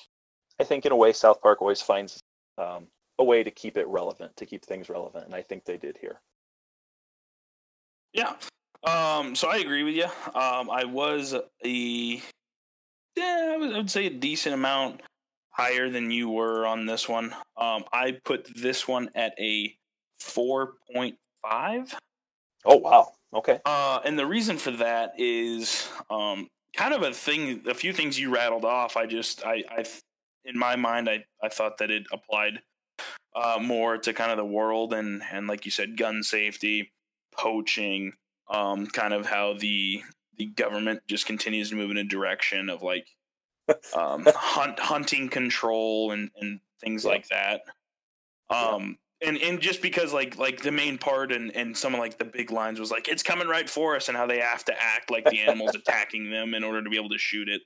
[0.61, 2.21] I think in a way South Park always finds
[2.59, 2.89] um,
[3.19, 5.99] a way to keep it relevant, to keep things relevant, and I think they did
[6.01, 6.21] here.
[8.13, 8.35] Yeah.
[8.85, 10.05] Um, so I agree with you.
[10.39, 12.23] Um, I was a
[13.17, 15.01] yeah, I, would say a decent amount
[15.55, 17.35] higher than you were on this one.
[17.57, 19.75] Um, I put this one at a
[20.19, 21.95] four point five.
[22.65, 23.13] Oh wow!
[23.33, 23.61] Okay.
[23.65, 27.63] Uh, and the reason for that is um, kind of a thing.
[27.69, 28.97] A few things you rattled off.
[28.97, 29.85] I just I I
[30.45, 32.61] in my mind I I thought that it applied
[33.35, 36.93] uh, more to kind of the world and and like you said, gun safety,
[37.37, 38.13] poaching,
[38.49, 40.03] um, kind of how the
[40.37, 43.07] the government just continues to move in a direction of like
[43.97, 47.11] um, hunt hunting control and and things yeah.
[47.11, 47.63] like that.
[48.51, 49.29] Um, yeah.
[49.29, 52.25] and and just because like like the main part and and some of like the
[52.25, 55.11] big lines was like it's coming right for us and how they have to act
[55.11, 57.63] like the animals attacking them in order to be able to shoot it.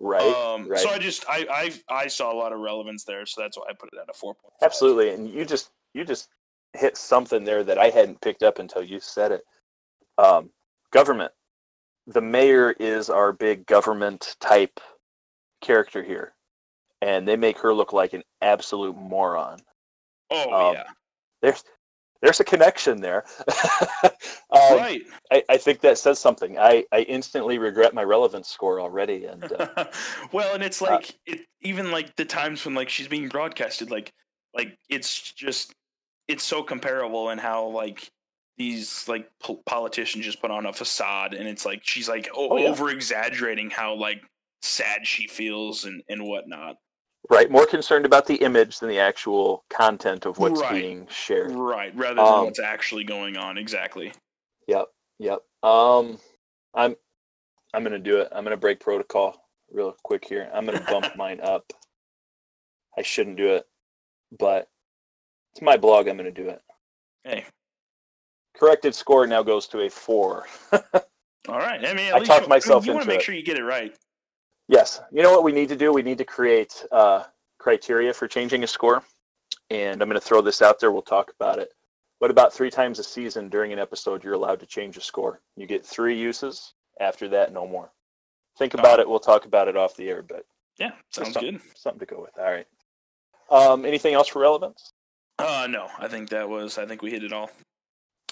[0.00, 0.80] Right, um, right.
[0.80, 1.46] So I just I,
[1.88, 4.08] I I saw a lot of relevance there, so that's why I put it at
[4.10, 4.52] a four point.
[4.60, 6.28] Absolutely, and you just you just
[6.74, 9.42] hit something there that I hadn't picked up until you said it.
[10.18, 10.50] Um,
[10.90, 11.32] government.
[12.06, 14.80] The mayor is our big government type
[15.62, 16.34] character here,
[17.00, 19.58] and they make her look like an absolute moron.
[20.30, 20.84] Oh um, yeah.
[21.40, 21.64] There's
[22.22, 23.24] there's a connection there.
[24.04, 24.10] um,
[24.52, 25.02] right.
[25.32, 26.56] I, I, think that says something.
[26.56, 29.24] I, I instantly regret my relevance score already.
[29.24, 29.86] And uh,
[30.32, 33.28] well, and it's uh, like uh, it, even like the times when like she's being
[33.28, 34.12] broadcasted, like
[34.54, 35.74] like it's just
[36.28, 38.08] it's so comparable in how like
[38.56, 42.56] these like po- politicians just put on a facade, and it's like she's like Oh,
[42.56, 42.68] yeah.
[42.68, 44.22] over exaggerating how like
[44.62, 46.76] sad she feels and and whatnot.
[47.30, 47.50] Right.
[47.50, 50.82] More concerned about the image than the actual content of what's Right.
[50.82, 51.52] being shared.
[51.52, 53.58] Right, rather than Um, what's actually going on.
[53.58, 54.12] Exactly.
[54.66, 54.86] Yep.
[55.18, 55.40] Yep.
[55.62, 56.18] Um,
[56.74, 56.96] I'm
[57.74, 58.28] I'm gonna do it.
[58.32, 60.50] I'm gonna break protocol real quick here.
[60.52, 61.72] I'm gonna bump mine up.
[62.98, 63.64] I shouldn't do it,
[64.38, 64.68] but
[65.52, 66.08] it's my blog.
[66.08, 66.60] I'm gonna do it.
[67.24, 67.44] Hey,
[68.56, 70.46] Corrected score now goes to a four.
[70.72, 71.84] all right.
[71.84, 73.24] I mean, at I talked you, myself you want to make it.
[73.24, 73.96] sure you get it right.
[74.68, 75.00] Yes.
[75.10, 75.92] You know what we need to do?
[75.92, 77.24] We need to create uh,
[77.58, 79.02] criteria for changing a score.
[79.70, 80.92] And I'm going to throw this out there.
[80.92, 81.72] We'll talk about it.
[82.18, 85.40] What about three times a season during an episode, you're allowed to change a score?
[85.56, 86.74] You get three uses.
[87.00, 87.90] After that, no more.
[88.58, 89.08] Think about it.
[89.08, 90.44] We'll talk about it off the air, but
[90.78, 91.62] Yeah, sounds something, good.
[91.74, 92.38] something to go with.
[92.38, 92.66] All right.
[93.50, 94.92] Um, anything else for relevance?
[95.38, 96.78] Uh, no, I think that was.
[96.78, 97.50] I think we hit it all.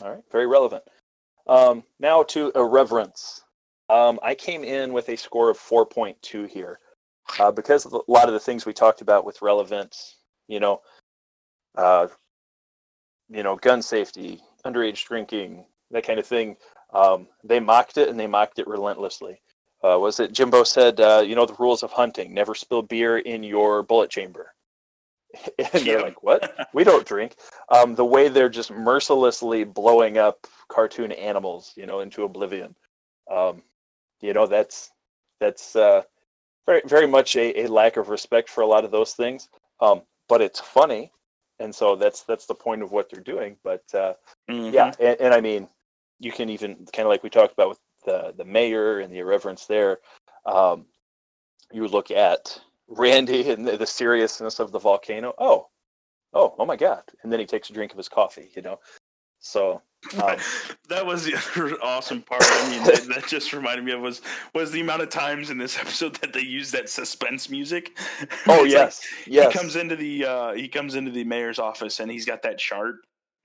[0.02, 0.84] All right, very relevant.
[1.46, 3.42] Um, now to irreverence.
[3.90, 6.78] Um, I came in with a score of 4.2 here
[7.40, 10.16] uh, because of a lot of the things we talked about with relevance.
[10.46, 10.80] You know,
[11.76, 12.06] uh,
[13.28, 16.56] you know, gun safety, underage drinking, that kind of thing.
[16.92, 19.40] Um, they mocked it and they mocked it relentlessly.
[19.82, 23.18] Uh, was it Jimbo said, uh, you know, the rules of hunting: never spill beer
[23.18, 24.54] in your bullet chamber.
[25.58, 26.68] and they're like, what?
[26.74, 27.36] we don't drink.
[27.70, 32.74] Um, the way they're just mercilessly blowing up cartoon animals, you know, into oblivion.
[33.30, 33.62] Um,
[34.20, 34.90] you know, that's
[35.40, 36.02] that's uh,
[36.66, 39.48] very very much a, a lack of respect for a lot of those things.
[39.80, 41.12] Um, but it's funny,
[41.58, 43.56] and so that's that's the point of what they're doing.
[43.64, 44.14] But uh,
[44.48, 44.72] Mhm.
[44.72, 45.68] yeah, and, and I mean,
[46.18, 49.18] you can even kind of like we talked about with the the mayor and the
[49.18, 50.00] irreverence there.
[50.46, 50.86] Um,
[51.72, 55.34] you look at Randy and the, the seriousness of the volcano.
[55.38, 55.68] Oh,
[56.34, 57.02] oh, oh my God!
[57.22, 58.50] And then he takes a drink of his coffee.
[58.54, 58.80] You know,
[59.40, 59.82] so
[60.18, 60.36] um,
[60.88, 62.42] that was the other awesome part.
[62.44, 64.22] I mean, that, that just reminded me of was
[64.54, 67.96] was the amount of times in this episode that they used that suspense music.
[68.20, 71.58] oh It's like yes, yes, He comes into the uh, he comes into the mayor's
[71.58, 72.96] office and he's got that chart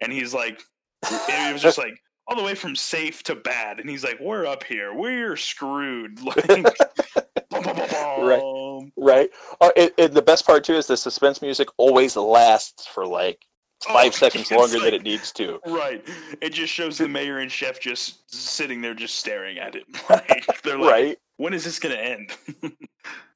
[0.01, 0.61] and he's like,
[1.03, 4.47] it was just like all the way from safe to bad, and he's like, "We're
[4.47, 8.91] up here, we're screwed." Like, bum, bum, bum, bum.
[8.97, 9.29] right.
[9.75, 13.45] It, it, the best part too is the suspense music always lasts for like
[13.93, 15.59] five Oh, seconds longer like- than it needs to.
[15.65, 16.03] Right.
[16.41, 19.85] It just shows the mayor and chef just sitting there, just staring at it.
[20.09, 21.17] Like they're like, right.
[21.37, 22.31] "When is this gonna end?"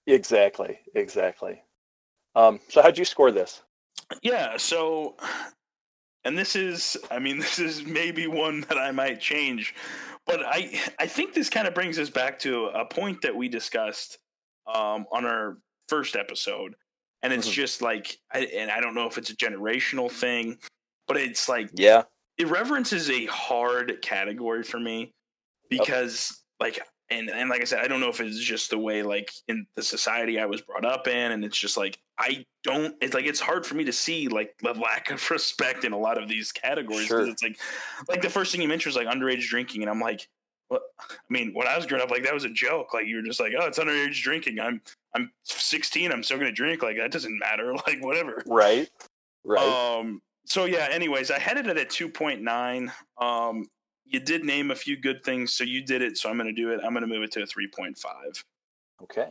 [0.07, 0.79] Exactly.
[0.95, 1.61] Exactly.
[2.35, 3.61] Um, so how'd you score this?
[4.23, 5.15] Yeah, so
[6.25, 9.75] and this is I mean this is maybe one that I might change,
[10.25, 13.47] but I I think this kind of brings us back to a point that we
[13.49, 14.17] discussed
[14.73, 15.57] um on our
[15.89, 16.75] first episode.
[17.21, 17.53] And it's Mhm.
[17.53, 20.59] just like I, and I don't know if it's a generational thing,
[21.07, 22.03] but it's like Yeah.
[22.37, 25.13] irreverence is a hard category for me
[25.69, 26.79] because like
[27.09, 29.65] and and like I said, I don't know if it's just the way like in
[29.75, 32.95] the society I was brought up in, and it's just like I don't.
[33.01, 35.97] It's like it's hard for me to see like the lack of respect in a
[35.97, 37.27] lot of these categories because Sure.
[37.27, 37.59] it's like
[38.07, 40.29] like the first thing you mentioned was like underage drinking, and I'm like,
[40.67, 40.83] what?
[40.99, 42.93] I mean, when I was growing up, like that was a joke.
[42.93, 44.59] Like you were just like, oh, it's underage drinking.
[44.59, 44.81] I'm
[45.15, 46.11] I'm 16.
[46.11, 46.83] I'm still gonna drink.
[46.83, 47.73] Like that doesn't matter.
[47.87, 48.43] Like whatever.
[48.45, 48.89] Right.
[49.43, 49.97] Right.
[49.99, 50.21] Um.
[50.45, 50.87] So yeah.
[50.91, 52.91] Anyways, I had it at a two point nine.
[53.19, 53.65] Um.
[54.11, 56.17] You did name a few good things, so you did it.
[56.17, 56.79] So I'm going to do it.
[56.83, 58.43] I'm going to move it to a three point five.
[59.03, 59.29] Okay.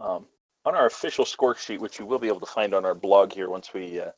[0.00, 0.26] Um,
[0.64, 3.32] on our official score sheet, which you will be able to find on our blog
[3.32, 4.10] here once we uh,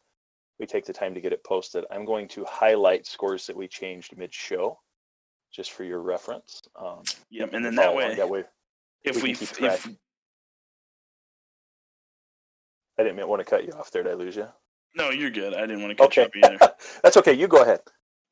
[0.58, 3.68] we take the time to get it posted, I'm going to highlight scores that we
[3.68, 4.78] changed mid-show,
[5.52, 6.62] just for your reference.
[6.80, 7.50] Um, Yep.
[7.52, 8.44] And then that way, that way,
[9.04, 9.88] if we if.
[12.98, 14.02] I didn't want to cut you off there.
[14.02, 14.48] Did I lose you?
[14.94, 15.52] no, you're good.
[15.52, 16.28] I didn't want to cut Okay.
[16.34, 16.74] you up either.
[17.02, 17.34] That's okay.
[17.34, 17.80] You go ahead.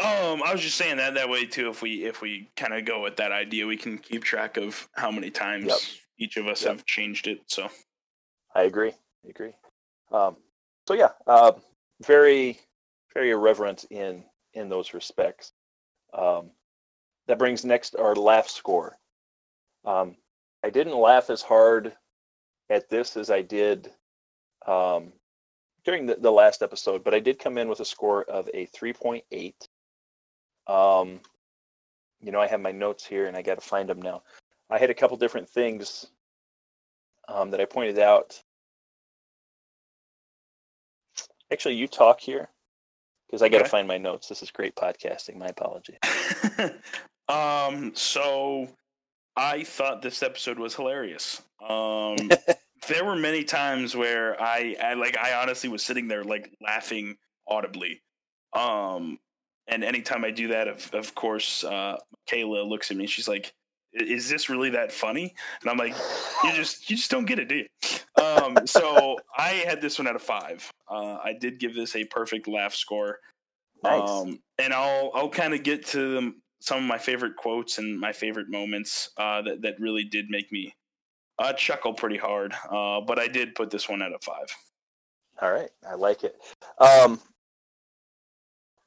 [0.00, 1.68] Um, I was just saying that that way too.
[1.68, 4.88] If we if we kind of go with that idea, we can keep track of
[4.96, 5.78] how many times Yep.
[6.18, 6.70] each of us Yep.
[6.72, 7.40] have changed it.
[7.46, 7.68] So
[8.54, 8.92] I agree.
[9.24, 9.52] I agree.
[10.10, 10.36] Um,
[10.88, 11.52] so yeah, uh,
[12.04, 12.58] very,
[13.12, 14.24] very irreverent in
[14.54, 15.52] in those respects.
[16.12, 16.50] Um,
[17.26, 18.96] that brings next our laugh score.
[19.84, 20.16] Um,
[20.64, 21.94] I didn't laugh as hard
[22.70, 23.92] at this as I did
[24.66, 25.12] um,
[25.84, 28.66] during the, the last episode, but I did come in with a score of a
[28.66, 29.54] 3.8.
[30.66, 31.20] Um,
[32.20, 34.22] you know, I have my notes here and I got to find them now.
[34.70, 36.06] I had a couple different things
[37.28, 38.42] um, that I pointed out.
[41.52, 42.48] Actually, you talk here
[43.26, 43.70] because I got to Okay.
[43.70, 44.28] find my notes.
[44.28, 45.36] This is great podcasting.
[45.36, 45.98] My apology.
[47.28, 48.68] um, so
[49.36, 51.42] I thought this episode was hilarious.
[51.60, 52.30] Um,
[52.86, 57.16] there were many times where I, I like I honestly was sitting there like laughing
[57.46, 58.02] audibly.
[58.52, 59.18] Um,
[59.66, 61.96] and anytime I do that, of of course, uh,
[62.30, 63.06] Kayla looks at me.
[63.06, 63.52] She's like,
[63.92, 65.94] "Is this really that funny?" And I'm like,
[66.44, 67.66] "You just you just don't get it, do you?"
[68.22, 70.70] Um, so I had this one out of five.
[70.88, 73.18] Uh, I did give this a perfect laugh score.
[73.82, 74.08] Nice.
[74.08, 77.98] Um, and I'll I'll kind of get to them, some of my favorite quotes and
[77.98, 80.74] my favorite moments uh, that that really did make me
[81.38, 82.54] uh, chuckle pretty hard.
[82.70, 84.46] Uh, but I did put this one out of five.
[85.40, 86.36] All right, I like it.
[86.78, 87.20] Um,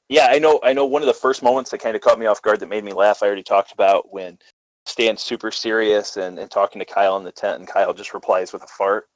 [0.09, 0.59] yeah, I know.
[0.63, 0.85] I know.
[0.85, 2.93] One of the first moments that kind of caught me off guard that made me
[2.93, 3.21] laugh.
[3.21, 4.37] I already talked about when
[4.85, 8.53] Stan's super serious and, and talking to Kyle in the tent, and Kyle just replies
[8.53, 9.09] with a fart.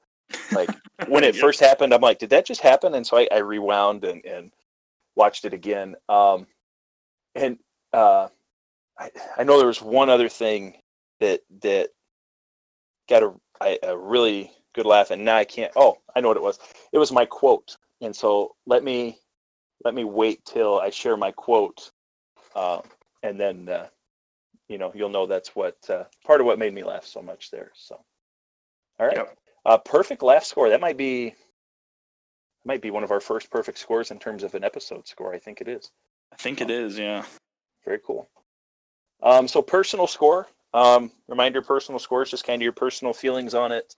[0.53, 0.69] Like
[1.07, 1.41] when it Yep.
[1.41, 2.93] first happened, I'm like, did that just happen?
[2.95, 4.51] And so I, I rewound and, and
[5.15, 5.95] watched it again.
[6.09, 6.47] Um,
[7.36, 7.57] and
[7.93, 8.27] uh,
[8.99, 10.82] I, I know there was one other thing
[11.21, 11.91] that that
[13.09, 15.71] got a, I- a really good laugh, and now I can't.
[15.75, 16.59] Oh, I know what it was.
[16.91, 19.17] It was my quote, and so let me
[19.83, 21.91] let me wait till I share my quote,
[22.55, 22.81] uh,
[23.23, 23.87] and then uh,
[24.69, 27.51] you know you'll know that's what uh, part of what made me laugh so much
[27.51, 27.71] there.
[27.75, 27.99] So,
[28.99, 29.37] all right, Yep.
[29.65, 30.69] uh, perfect laugh score.
[30.69, 31.35] That might be
[32.63, 35.33] might be one of our first perfect scores in terms of an episode score.
[35.33, 35.91] I think it is.
[36.31, 37.25] I think it is, yeah.
[37.83, 38.29] Very cool.
[39.23, 40.47] Um, so personal score.
[40.74, 43.95] Um, reminder: personal scores, just kind of your personal feelings on it.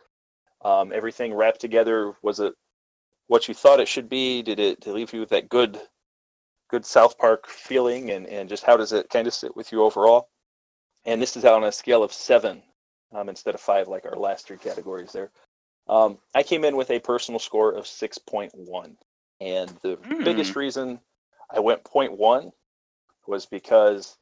[0.63, 2.13] Um, everything wrapped together.
[2.21, 2.53] Was it
[3.27, 4.41] what you thought it should be?
[4.41, 5.79] Did it, did it leave you with that good,
[6.69, 8.11] good South Park feeling?
[8.11, 10.29] And and just how does it kind of sit with you overall?
[11.05, 12.63] And this is out on a scale of seven
[13.13, 15.31] um, instead of five, like our last three categories there.
[15.87, 18.97] Um, I came in with a personal score of six point one,
[19.41, 20.23] and the Hmm.
[20.23, 20.99] biggest reason
[21.51, 22.51] I went point one
[23.27, 24.17] was because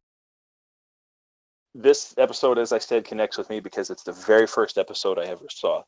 [1.74, 5.24] this episode, as I said, connects with me because it's the very first episode I
[5.24, 5.82] ever saw.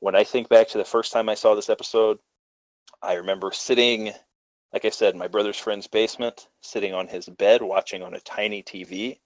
[0.00, 2.18] When I think back to the first time I saw this episode,
[3.02, 4.12] I remember sitting,
[4.72, 8.62] like I said, my brother's friend's basement, sitting on his bed, watching on a tiny
[8.62, 9.18] TV.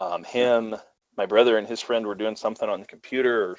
[0.00, 0.76] Um, him,
[1.16, 3.56] my brother, and his friend were doing something on the computer, or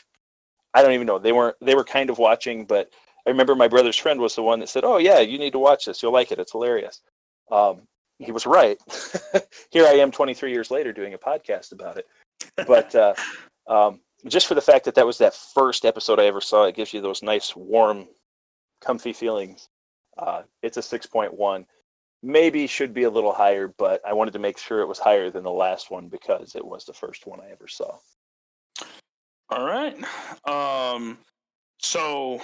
[0.74, 1.20] I don't even know.
[1.20, 1.56] They weren't.
[1.62, 2.90] They were kind of watching, but
[3.26, 5.60] I remember my brother's friend was the one that said, "Oh yeah, you need to
[5.60, 6.04] watch this.
[6.04, 6.40] You'll like it.
[6.40, 7.02] It's hilarious."
[7.52, 7.88] Um,
[8.20, 8.80] he was right.
[9.72, 12.08] Here I am 23 years later doing a podcast about it.
[12.68, 13.14] But uh,
[13.68, 16.76] um, just for the fact that that was that first episode I ever saw, it
[16.76, 18.08] gives you those nice, warm,
[18.82, 19.70] comfy feelings.
[20.18, 21.66] Uh, it's a 6.1.
[22.24, 25.30] Maybe should be a little higher, but I wanted to make sure it was higher
[25.30, 27.98] than the last one because it was the first one I ever saw.
[29.50, 29.96] All right.
[30.48, 31.20] Um,
[31.80, 32.42] so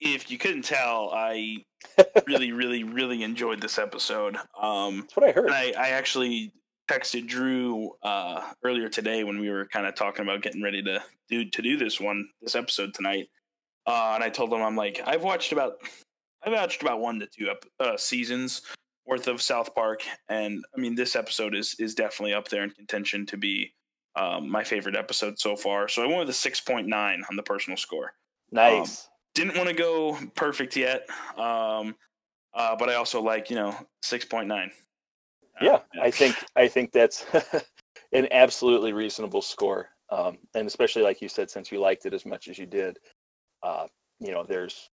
[0.00, 1.58] if you couldn't tell, I
[2.26, 4.36] really, really, really enjoyed this episode.
[4.60, 5.46] Um, That's what I heard.
[5.46, 6.52] and I, I actually
[6.90, 11.02] texted Drew uh, earlier today when we were kind of talking about getting ready to
[11.28, 13.28] do to do this one, this episode tonight.
[13.86, 15.74] Uh, and I told him I'm like I've watched about
[16.44, 18.62] I've watched about one to two ep- uh, seasons
[19.06, 22.70] worth of South Park, and I mean this episode is is definitely up there in
[22.70, 23.72] contention to be
[24.16, 25.88] um, my favorite episode so far.
[25.88, 28.12] So I went with a six point nine on the personal score.
[28.52, 29.08] nice.
[29.36, 31.06] Didn't want to go perfect yet,
[31.36, 31.94] um,
[32.54, 34.70] uh, but I also like you know six point nine.
[35.60, 37.26] yeah, I think I think that's
[38.14, 42.24] an absolutely reasonable score, um, and especially like you said, since you liked it as
[42.24, 42.98] much as you did,
[43.62, 43.86] uh,
[44.20, 44.88] you know, there's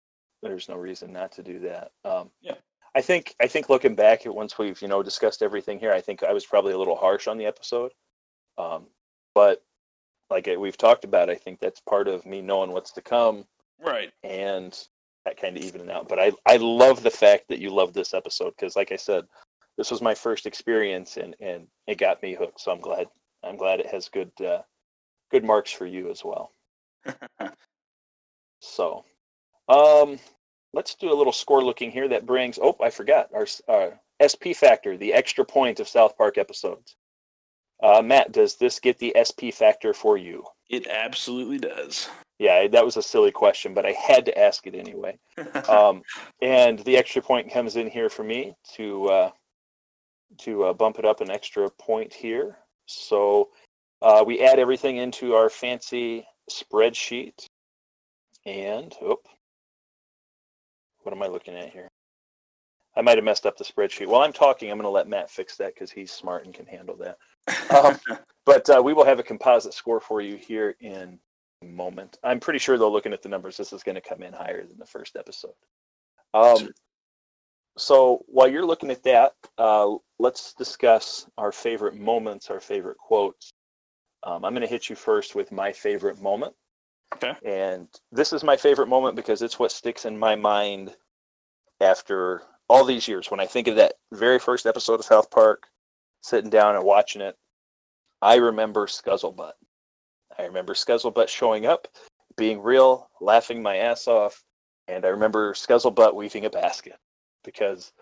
[0.43, 1.91] there's no reason not to do that.
[2.07, 2.55] Um, Yeah.
[2.95, 6.01] I think I think looking back at once we've you know discussed everything here, I
[6.01, 7.93] think I was probably a little harsh on the episode,
[8.57, 8.87] um,
[9.35, 9.63] but
[10.31, 13.45] like uh, we've talked about, I think that's part of me knowing what's to come
[13.83, 14.13] Right.
[14.23, 14.77] and
[15.25, 16.09] that kind of evening out.
[16.09, 19.25] But I I love the fact that you love this episode because, like I said,
[19.77, 22.61] this was my first experience and and it got me hooked.
[22.61, 23.09] So I'm glad
[23.45, 24.63] I'm glad it has good uh,
[25.31, 26.53] good marks for you as well.
[28.61, 29.05] So,
[29.69, 30.19] um,
[30.75, 32.09] let's do a little score looking here.
[32.09, 36.39] That brings oh I forgot our uh, SP factor, the extra point of South Park
[36.39, 36.97] episodes.
[37.83, 40.45] Uh, Matt, does this get the SP factor for you?
[40.69, 42.09] It absolutely does.
[42.41, 45.19] Yeah, that was a silly question, but I had to ask it anyway.
[45.69, 46.01] um,
[46.41, 49.31] and the extra point comes in here for me to uh,
[50.39, 52.57] to uh, bump it up an extra point here.
[52.87, 53.51] So
[54.01, 57.45] uh, we add everything into our fancy spreadsheet,
[58.47, 59.21] and oh,
[61.03, 61.91] what am I looking at here?
[62.97, 64.07] I might have messed up the spreadsheet.
[64.07, 66.65] While I'm talking, I'm going to let Matt fix that because he's smart and can
[66.65, 67.19] handle that.
[67.71, 67.99] Um,
[68.47, 71.21] but uh, we will have a composite score for you here in
[71.65, 72.19] moment.
[72.23, 74.65] I'm pretty sure though, looking at the numbers, this is going to come in higher
[74.65, 75.55] than the first episode.
[76.33, 76.69] Um,
[77.77, 83.51] so while you're looking at that, uh, let's discuss our favorite moments, our favorite quotes.
[84.23, 86.55] Um, I'm going to hit you first with my favorite moment.
[87.15, 87.35] Okay.
[87.45, 90.95] And this is my favorite moment because it's what sticks in my mind
[91.81, 95.67] after all these years, when I think of that very first episode of South Park,
[96.23, 97.37] sitting down and watching it,
[98.23, 99.53] I remember Scuzzlebutt.
[100.41, 101.87] I remember Scuzzlebutt showing up,
[102.37, 104.43] being real, laughing my ass off,
[104.89, 106.99] and I remember Scuzzlebutt weaving a basket
[107.45, 107.93] because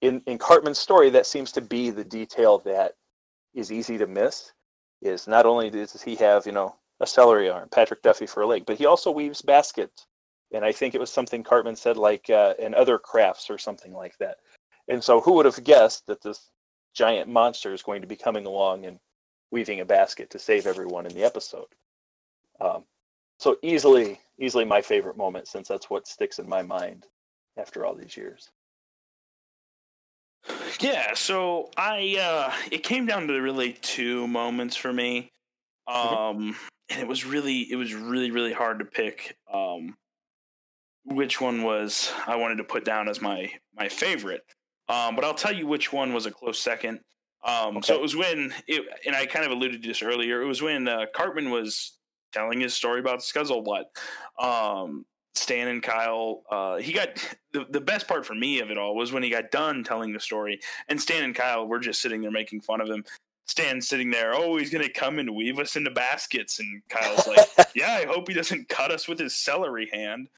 [0.00, 2.92] in in Cartman's story, that seems to be the detail that
[3.54, 4.52] is easy to miss.
[5.02, 8.46] Is not only does he have you know a celery arm, Patrick Duffy for a
[8.46, 10.06] leg, but he also weaves baskets.
[10.52, 13.92] And I think it was something Cartman said like uh, in other crafts or something
[13.92, 14.36] like that.
[14.88, 16.50] And so, who would have guessed that this
[16.94, 18.98] giant monster is going to be coming along and
[19.50, 21.66] weaving a basket to save everyone in the episode?
[22.60, 22.84] Um,
[23.38, 27.06] so easily, easily my favorite moment since that's what sticks in my mind
[27.56, 28.50] after all these years.
[30.80, 35.30] Yeah, so I uh it came down to really two moments for me.
[35.88, 36.14] Mm-hmm.
[36.14, 36.56] Um
[36.90, 39.96] and it was really it was really really hard to pick um
[41.04, 44.42] which one was I wanted to put down as my my favorite.
[44.88, 47.00] Um but I'll tell you which one was a close second.
[47.44, 50.42] Um so it was when it and I kind of alluded to this earlier.
[50.42, 51.98] It was when uh, Cartman was
[52.32, 53.84] telling his story about Scuzzlebutt.
[54.38, 55.04] Um
[55.36, 57.08] Stan and Kyle, uh, he got
[57.52, 60.12] the, the best part for me of it all was when he got done telling
[60.12, 63.04] the story, and Stan and Kyle were just sitting there making fun of him.
[63.46, 67.48] Stan's sitting there, oh, he's gonna come and weave us into baskets, and Kyle's like,
[67.74, 70.28] yeah, I hope he doesn't cut us with his celery hand.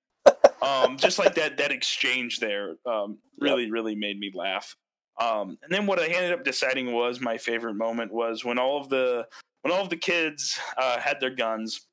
[0.62, 4.74] Um, just like that, that exchange there, um, really, really made me laugh.
[5.18, 8.78] Um, and then what I ended up deciding was my favorite moment was when all
[8.80, 9.26] of the
[9.62, 11.86] when all of the kids uh, had their guns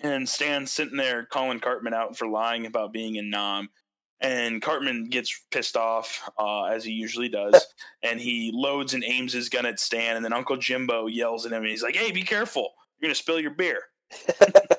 [0.00, 3.68] and Stan's sitting there calling Cartman out for lying about being in Nam.
[4.20, 7.64] And Cartman gets pissed off, uh, as he usually does,
[8.02, 10.16] and he loads and aims his gun at Stan.
[10.16, 12.72] And then Uncle Jimbo yells at him, and he's like, "Hey, be careful!
[12.98, 13.80] You're gonna spill your beer."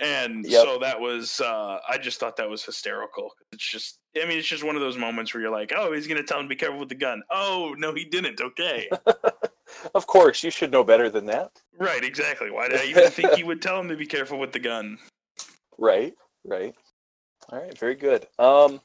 [0.00, 0.64] And Yep.
[0.64, 3.30] so that was, uh, I just thought that was hysterical.
[3.52, 6.08] It's just, I mean, it's just one of those moments where you're like, "Oh, he's
[6.08, 8.40] gonna tell him to be careful with the gun." Oh, no, he didn't.
[8.40, 8.88] Okay,
[9.94, 11.52] of course, you should know better than that.
[11.78, 12.50] right, exactly.
[12.50, 14.98] Why did I even think he would tell him to be careful with the gun?
[15.78, 16.14] Right,
[16.44, 16.74] right.
[17.50, 18.26] All right, very good.
[18.38, 18.80] Um,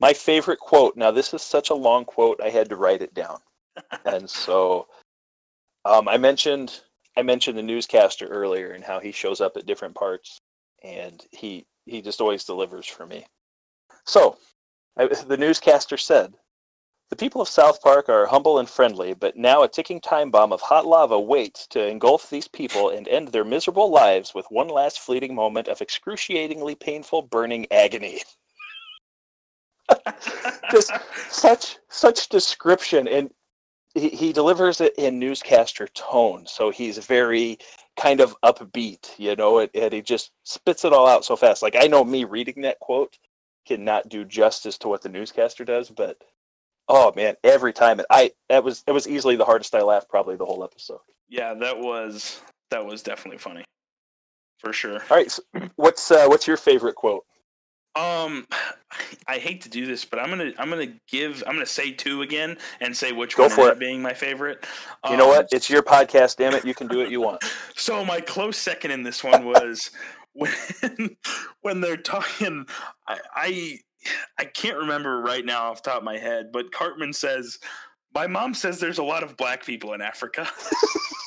[0.00, 0.96] my favorite quote.
[0.96, 3.38] Now, this is such a long quote, I had to write it down,
[4.06, 4.86] and so
[5.84, 6.80] um, I mentioned
[7.16, 10.40] I mentioned the newscaster earlier and how he shows up at different parts,
[10.82, 13.26] and he he just always delivers for me.
[14.06, 14.38] So,
[14.96, 16.34] I, the newscaster said.
[17.10, 20.52] The people of South Park are humble and friendly, but now a ticking time bomb
[20.52, 24.68] of hot lava waits to engulf these people and end their miserable lives with one
[24.68, 28.22] last fleeting moment of excruciatingly painful burning agony.
[30.70, 30.90] Just
[31.28, 33.30] such such description and
[33.94, 37.58] he, he delivers it in newscaster tone so he's very
[37.96, 41.62] kind of upbeat you know and, and he just spits it all out so fast.
[41.62, 43.18] Like i know me reading that quote
[43.66, 46.18] cannot do justice to what the newscaster does but
[46.88, 50.08] oh man every time it, i that was it was easily the hardest i laughed
[50.08, 51.00] probably the whole episode.
[51.28, 52.40] Yeah, that was
[52.70, 53.64] that was definitely funny,
[54.58, 55.00] for sure.
[55.10, 55.42] all right so
[55.76, 57.24] what's uh, what's your favorite quote
[57.96, 58.46] Um,
[59.28, 62.22] I hate to do this, but I'm gonna I'm gonna give I'm gonna say two
[62.22, 63.78] again and say which Go one for it.
[63.78, 64.64] being my favorite.
[65.08, 67.42] you know Um, what it's your podcast damn it you can do what you want
[67.76, 69.90] So my close second in this one was
[70.32, 71.16] when
[71.62, 72.66] when they're talking.
[73.08, 73.78] I, I
[74.38, 77.58] I can't remember right now off the top of my head, but Cartman says,
[78.14, 80.46] "My mom says there's a lot of black people in Africa."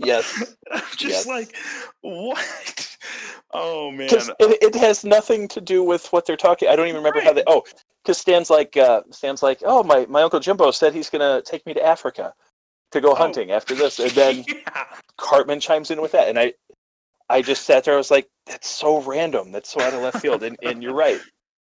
[0.00, 1.24] yes I'm Yes.
[1.24, 1.56] just like,
[2.02, 2.96] what?
[3.52, 6.68] Oh man, because it, it has nothing to do with what they're talking.
[6.68, 7.44] I don't even remember how they.
[7.48, 7.64] Oh,
[8.04, 11.66] because Stan's like, uh, Stan's like, oh my my uncle Jimbo said he's gonna take
[11.66, 12.34] me to Africa
[12.92, 13.16] to go Oh.
[13.16, 14.86] hunting after this, and then yeah.
[15.18, 16.54] Cartman chimes in with that, and I
[17.30, 17.94] I just sat there.
[17.94, 19.52] I was like, that's so random.
[19.52, 20.42] That's so out of left field.
[20.44, 21.24] And and you're right.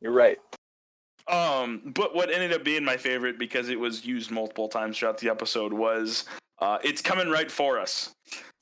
[0.00, 0.38] You're right.
[1.32, 5.18] Um, but what ended up being my favorite because it was used multiple times throughout
[5.18, 6.24] the episode was
[6.60, 8.14] uh, "It's coming right for us."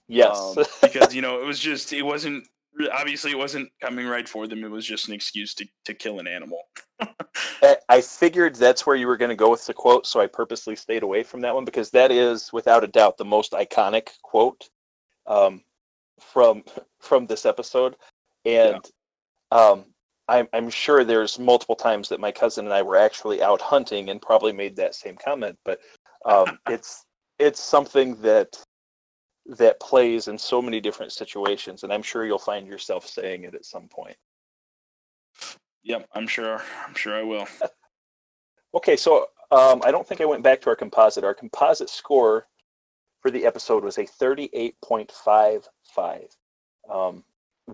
[0.09, 0.57] Yes.
[0.57, 2.47] Um, because you know it was just it wasn't
[2.93, 4.65] obviously it wasn't coming right for them.
[4.65, 6.63] It was just an excuse to to kill an animal.
[7.63, 10.29] I- I figured that's where you were going to go with the quote, so I
[10.29, 14.11] purposely stayed away from that one because that is, without a doubt, the most iconic
[14.23, 14.69] quote
[15.27, 15.63] um,
[16.21, 16.63] from
[17.01, 17.97] from this episode.
[18.45, 18.85] And
[19.51, 19.87] um,
[20.31, 24.11] I'm I'm sure there's multiple times that my cousin and I were actually out hunting
[24.11, 25.59] and probably made that same comment.
[25.65, 25.81] But
[26.25, 27.05] um, it's
[27.39, 28.57] it's something that
[29.47, 33.55] that plays in so many different situations, and I'm sure you'll find yourself saying it
[33.55, 34.17] at some point.
[35.83, 36.63] Yep, I'm sure.
[36.87, 37.47] I'm sure I will.
[38.73, 41.25] Okay, so um, I don't think I went back to our composite.
[41.25, 42.47] Our composite score
[43.21, 46.37] for the episode was a 38.55.
[46.89, 47.25] Um,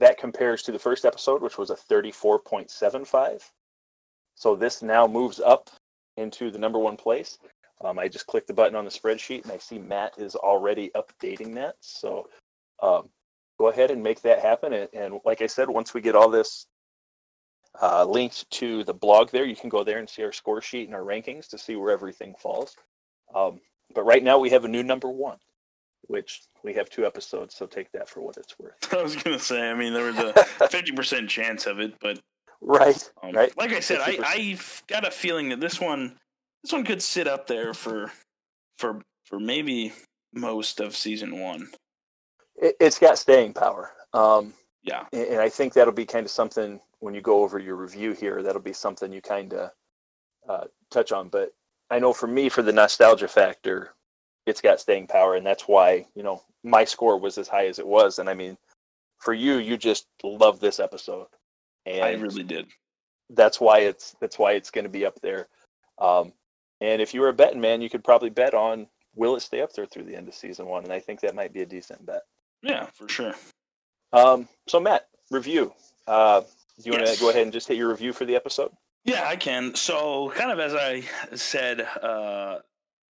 [0.01, 3.51] that compares to the first episode, which was a 34.75.
[4.35, 5.71] So this now moves up
[6.17, 7.39] into the number one place.
[7.85, 10.91] Um, I just clicked the button on the spreadsheet and I see Matt is already
[10.95, 11.77] updating that.
[11.81, 12.29] So
[12.83, 13.11] um,
[13.59, 14.73] go ahead and make that happen.
[14.73, 16.67] And, and, like I said, once we get all this
[17.81, 20.87] uh, linked to the blog there, you can go there and see our score sheet
[20.87, 22.75] and our rankings to see where everything falls.
[23.35, 23.61] Um,
[23.95, 25.39] but right now we have a new number one,
[26.09, 27.55] which we have two episodes.
[27.55, 28.75] So take that for what it's worth.
[28.93, 32.21] I was going to say, I mean, there was a 50% chance of it, but.
[32.61, 33.57] Right, um, right.
[33.59, 36.17] Like I said, I, I've got a feeling that this one
[36.67, 38.11] this one could sit up there for
[38.77, 39.93] for for maybe
[40.33, 41.69] most of season one.
[42.57, 43.93] It, has got staying power.
[44.13, 47.61] Um, yeah, and, and, I think that'll be kind of something when you go over
[47.61, 48.43] your review here.
[48.43, 49.71] That'll be something you kind of
[50.49, 51.29] uh, touch on.
[51.29, 51.53] But
[51.91, 53.95] I know for me, for the nostalgia factor,
[54.47, 57.79] it's got staying power, and that's why you know my score was as high as
[57.79, 58.19] it was.
[58.19, 58.57] And I mean,
[59.19, 61.27] for you, you just love this episode.
[61.85, 62.67] And I really did.
[63.31, 65.49] That's why it's that's why it's going to be up there.
[65.99, 66.33] Um,
[66.81, 69.63] and if you were a betting man, you could probably bet on will it stay
[69.63, 71.67] up there through the end of season one, and I think that might be a
[71.67, 72.23] decent bet.
[72.63, 73.35] Yeah, for sure.
[74.13, 75.73] Um, so Matt, review.
[76.07, 77.01] Uh, do you yes.
[77.01, 78.71] want to go ahead and just hit your review for the episode?
[79.05, 79.75] Yeah, I can.
[79.75, 81.03] So, kind of as I
[81.35, 82.59] said uh,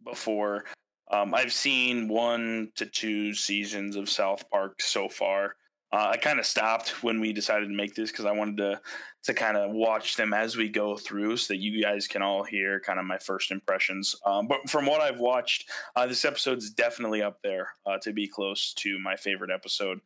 [0.03, 0.65] before,
[1.11, 5.55] um, I've seen one to two seasons of South Park so far.
[5.93, 8.81] Uh, I kind of stopped when we decided to make this because I wanted to
[9.23, 12.43] to kind of watch them as we go through, so that you guys can all
[12.43, 14.15] hear kind of my first impressions.
[14.25, 18.27] Um, but from what I've watched, uh, this episode's definitely up there uh, to be
[18.27, 19.99] close to my favorite episode.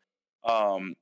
[0.44, 0.96] Um,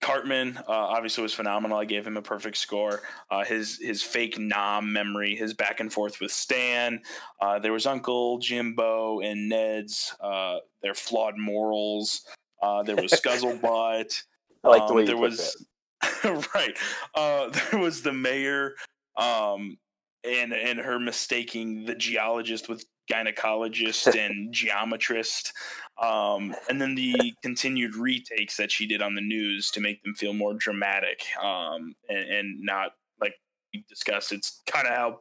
[0.00, 1.78] Cartman uh, obviously was phenomenal.
[1.78, 3.02] I gave him a perfect score.
[3.30, 7.02] Uh, his his fake Nam memory, his back and forth with Stan.
[7.40, 12.22] Uh, there was Uncle Jimbo and Ned's uh, their flawed morals.
[12.62, 14.22] Uh, there was Scuzzlebutt.
[14.64, 15.66] I like the way um, there was
[16.54, 16.76] right.
[17.14, 18.74] Uh, there was the mayor,
[19.16, 19.76] um,
[20.24, 25.52] and and her mistaking the geologist with gynecologist and geometrist,
[26.00, 30.14] um, and then the continued retakes that she did on the news to make them
[30.14, 33.34] feel more dramatic um, and, and not like
[33.74, 34.32] we discussed.
[34.32, 35.20] It's kind of how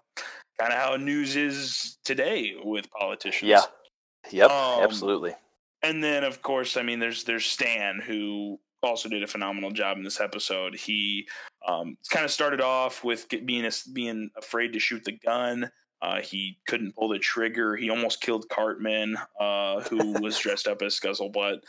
[0.60, 3.50] kind of how news is today with politicians.
[3.50, 3.62] Yeah.
[4.32, 4.52] Yep.
[4.52, 5.36] Um, absolutely
[5.82, 9.98] and then of course, I mean, there's there's Stan who also did a phenomenal job
[9.98, 10.76] in this episode.
[10.76, 11.28] He
[11.68, 15.70] um, kind of started off with being a, being afraid to shoot the gun.
[16.02, 17.76] Uh, he couldn't pull the trigger.
[17.76, 21.60] He almost killed Cartman, uh, who was dressed up as Scuzzlebutt.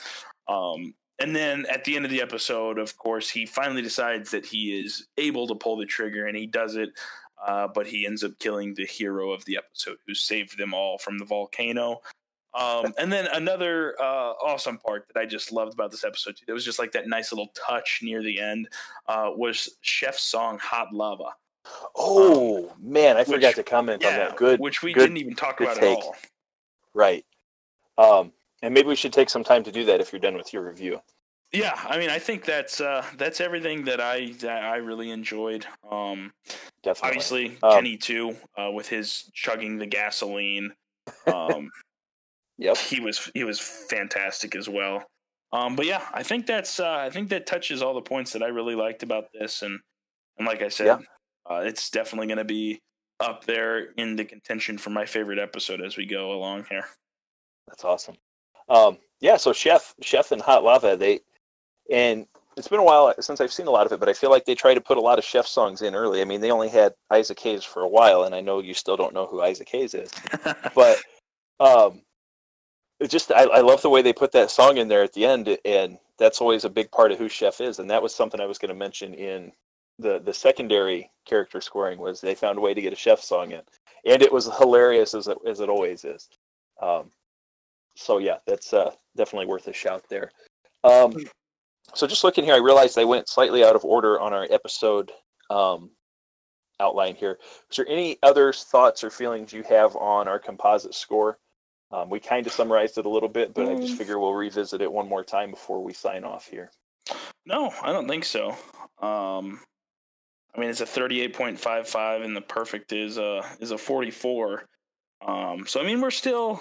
[0.48, 4.46] Um, and then at the end of the episode, of course, he finally decides that
[4.46, 6.90] he is able to pull the trigger, and he does it.
[7.44, 10.98] Uh, but he ends up killing the hero of the episode, who saved them all
[10.98, 12.00] from the volcano.
[12.52, 16.44] Um, and then another uh, awesome part that I just loved about this episode too,
[16.46, 18.68] that was just like that nice little touch near the end,
[19.08, 21.30] uh, was Chef's song "Hot Lava."
[21.94, 24.36] Oh um, man, I forgot to comment yeah, on that.
[24.36, 25.98] Good, which we good, didn't even talk about take.
[25.98, 26.16] at all.
[26.94, 27.24] Right.
[27.98, 28.32] Um,
[28.62, 30.62] and maybe we should take some time to do that if you're done with your
[30.62, 31.00] review.
[31.52, 35.66] Yeah, I mean, I think that's uh, that's everything that I that I really enjoyed.
[35.90, 36.32] Um,
[36.82, 37.08] Definitely.
[37.08, 40.72] Obviously, um, Kenny too, uh, with his chugging the gasoline.
[41.26, 41.70] Um,
[42.60, 42.76] Yep.
[42.76, 45.02] He was he was fantastic as well.
[45.50, 48.42] Um, but yeah, I think that's uh, I think that touches all the points that
[48.42, 49.80] I really liked about this, and
[50.36, 50.98] and like I said, yeah.
[51.50, 52.80] Uh, it's definitely going to be
[53.18, 56.84] up there in the contention for my favorite episode as we go along here.
[57.68, 58.16] That's awesome.
[58.68, 61.20] Um, yeah, so Chef Chef and Hot Lava, they
[61.90, 62.26] and
[62.56, 64.44] it's been a while since I've seen a lot of it, but I feel like
[64.44, 66.20] they try to put a lot of Chef songs in early.
[66.20, 68.96] I mean, they only had Isaac Hayes for a while, and I know you still
[68.96, 70.10] don't know who Isaac Hayes is,
[70.74, 70.98] but
[71.58, 72.02] um,
[73.00, 75.26] it just I, I love the way they put that song in there at the
[75.26, 78.40] end, and that's always a big part of who Chef is, and that was something
[78.40, 79.52] I was going to mention in
[80.00, 83.52] the the secondary character scoring was they found a way to get a Chef song
[83.52, 83.62] in,
[84.04, 86.28] and it was hilarious as it, as it always is.
[86.80, 87.10] Um,
[87.96, 90.30] so yeah, that's uh, definitely worth a shout there.
[90.84, 91.14] Um,
[91.94, 95.12] so just looking here, I realized I went slightly out of order on our episode
[95.50, 95.90] um,
[96.78, 97.38] outline here.
[97.70, 101.38] Is there any other thoughts or feelings you have on our composite score?
[101.92, 103.68] Um, we kind of summarized it a little bit, but.
[103.68, 103.98] I just mm.
[103.98, 106.70] figure we'll revisit it one more time before we sign off here.
[107.44, 108.56] No, I don't think so.
[109.02, 109.60] Um,
[110.54, 114.64] I mean, it's a 38.55, and the perfect is a is a 44.
[115.26, 116.60] Um, so I mean, we're still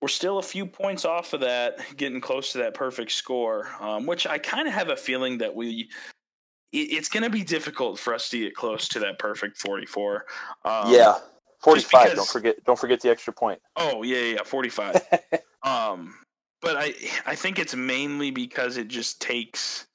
[0.00, 3.68] we're still a few points off of that, getting close to that perfect score.
[3.80, 5.90] Um, which I kind of have a feeling that we
[6.72, 10.24] it's going to be difficult for us to get close to that perfect 44.
[10.64, 11.18] Um, yeah,
[11.62, 15.00] 45 because, don't forget don't forget the extra point oh yeah yeah 45
[15.62, 16.14] um
[16.60, 16.92] but i
[17.24, 19.86] i think it's mainly because it just takes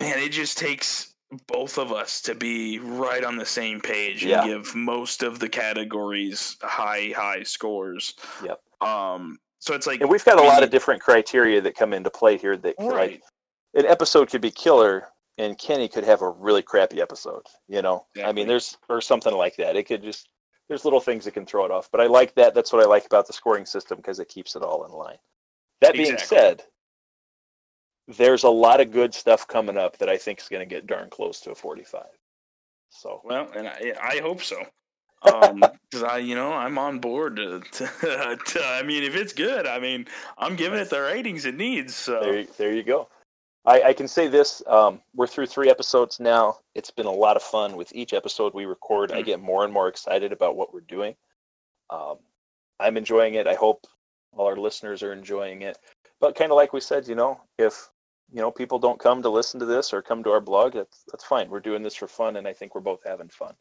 [0.00, 1.11] man it just takes
[1.46, 4.42] both of us to be right on the same page Yeah.
[4.42, 8.14] and give most of the categories high high scores.
[8.44, 8.60] Yep.
[8.80, 9.38] Um.
[9.60, 12.36] So it's like And we've got a lot of different criteria that come into play
[12.36, 12.56] here.
[12.56, 12.90] That right.
[13.12, 13.22] like
[13.74, 15.08] an episode could be killer,
[15.38, 17.42] and Kenny could have a really crappy episode.
[17.68, 19.76] You know, I mean, there's or something like that.
[19.76, 20.28] It could just
[20.68, 21.88] there's little things that can throw it off.
[21.92, 22.54] But I like that.
[22.54, 25.18] That's what I like about the scoring system because it keeps it all in line.
[25.80, 26.36] That being Exactly.
[26.38, 26.62] said,
[28.08, 30.86] there's a lot of good stuff coming up that I think is going to get
[30.86, 32.04] darn close to a 45.
[32.90, 34.56] So Well, and I, I hope so.
[35.24, 38.64] Um, because I, you know, I'm on board to, to, to.
[38.64, 41.94] I mean, if it's good, I mean, I'm giving it the ratings it needs.
[41.94, 43.08] So there, there you go.
[43.64, 46.56] I, I can say this: um, we're through three episodes now.
[46.74, 47.76] It's been a lot of fun.
[47.76, 49.26] With each episode we record, I Mm.
[49.26, 51.14] get more and more excited about what we're doing.
[51.88, 52.16] Um,
[52.80, 53.46] I'm enjoying it.
[53.46, 53.86] I hope
[54.32, 55.78] all our listeners are enjoying it.
[56.22, 57.90] But kind of like we said, you know, if
[58.32, 61.02] you know people don't come to listen to this or come to our blog, that's
[61.10, 61.50] that's fine.
[61.50, 63.54] We're doing this for fun, and I think we're both having fun.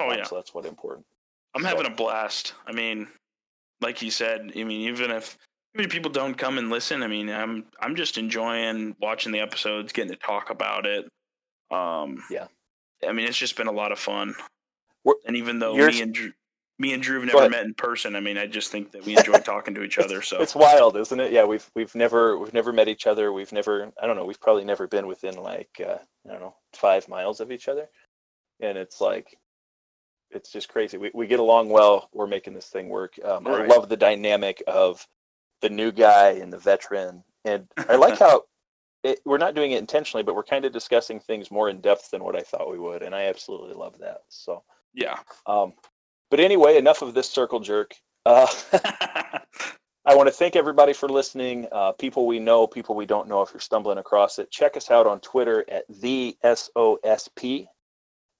[0.00, 1.06] oh Um, yeah, So that's what's important.
[1.54, 2.54] I'm so- having a blast.
[2.66, 3.08] I mean,
[3.82, 5.36] like you said, I mean, even if
[5.74, 9.40] even if people don't come and listen, I mean, I'm I'm just enjoying watching the
[9.40, 11.06] episodes, getting to talk about it.
[11.70, 12.46] Um, Yeah.
[13.06, 14.34] I mean, it's just been a lot of fun.
[15.04, 16.32] We're- and even though me and Drew,
[16.78, 19.16] me and Drew have never met in person, I mean, I just think that we
[19.16, 20.22] enjoy talking to each other.
[20.22, 21.32] So It's wild, isn't it?
[21.32, 23.32] Yeah, we've we've never we've never met each other.
[23.32, 24.24] We've never I don't know.
[24.24, 27.88] We've probably never been within like uh, I don't know five miles of each other,
[28.60, 29.36] and it's like
[30.30, 30.98] it's just crazy.
[30.98, 32.08] We we get along well.
[32.12, 33.14] We're making this thing work.
[33.24, 33.68] Um, I Right.
[33.68, 35.06] love the dynamic of
[35.60, 38.44] the new guy and the veteran, and I like how.
[39.04, 42.10] It, we're not doing it intentionally, but we're kind of discussing things more in depth
[42.10, 44.22] than what I thought we would, and I absolutely love that.
[44.28, 45.20] So, yeah.
[45.46, 45.74] um,
[46.30, 47.94] but anyway, enough of this circle jerk.
[48.26, 48.46] Uh,
[50.04, 51.66] I want to thank everybody for listening.
[51.70, 54.90] Uh, people we know, people we don't know, if you're stumbling across it, check us
[54.90, 57.66] out on Twitter at the SOSP.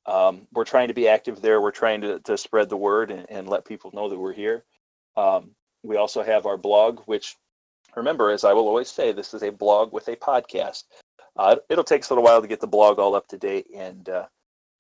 [0.07, 1.61] Um, we're trying to be active there.
[1.61, 4.65] We're trying to, to spread the word and, and let people know that we're here.
[5.17, 5.51] Um,
[5.83, 7.37] we also have our blog, which,
[7.95, 10.85] remember, as I will always say, this is a blog with a podcast.
[11.37, 13.67] Uh, it'll take us a little while to get the blog all up to date
[13.75, 14.27] and uh,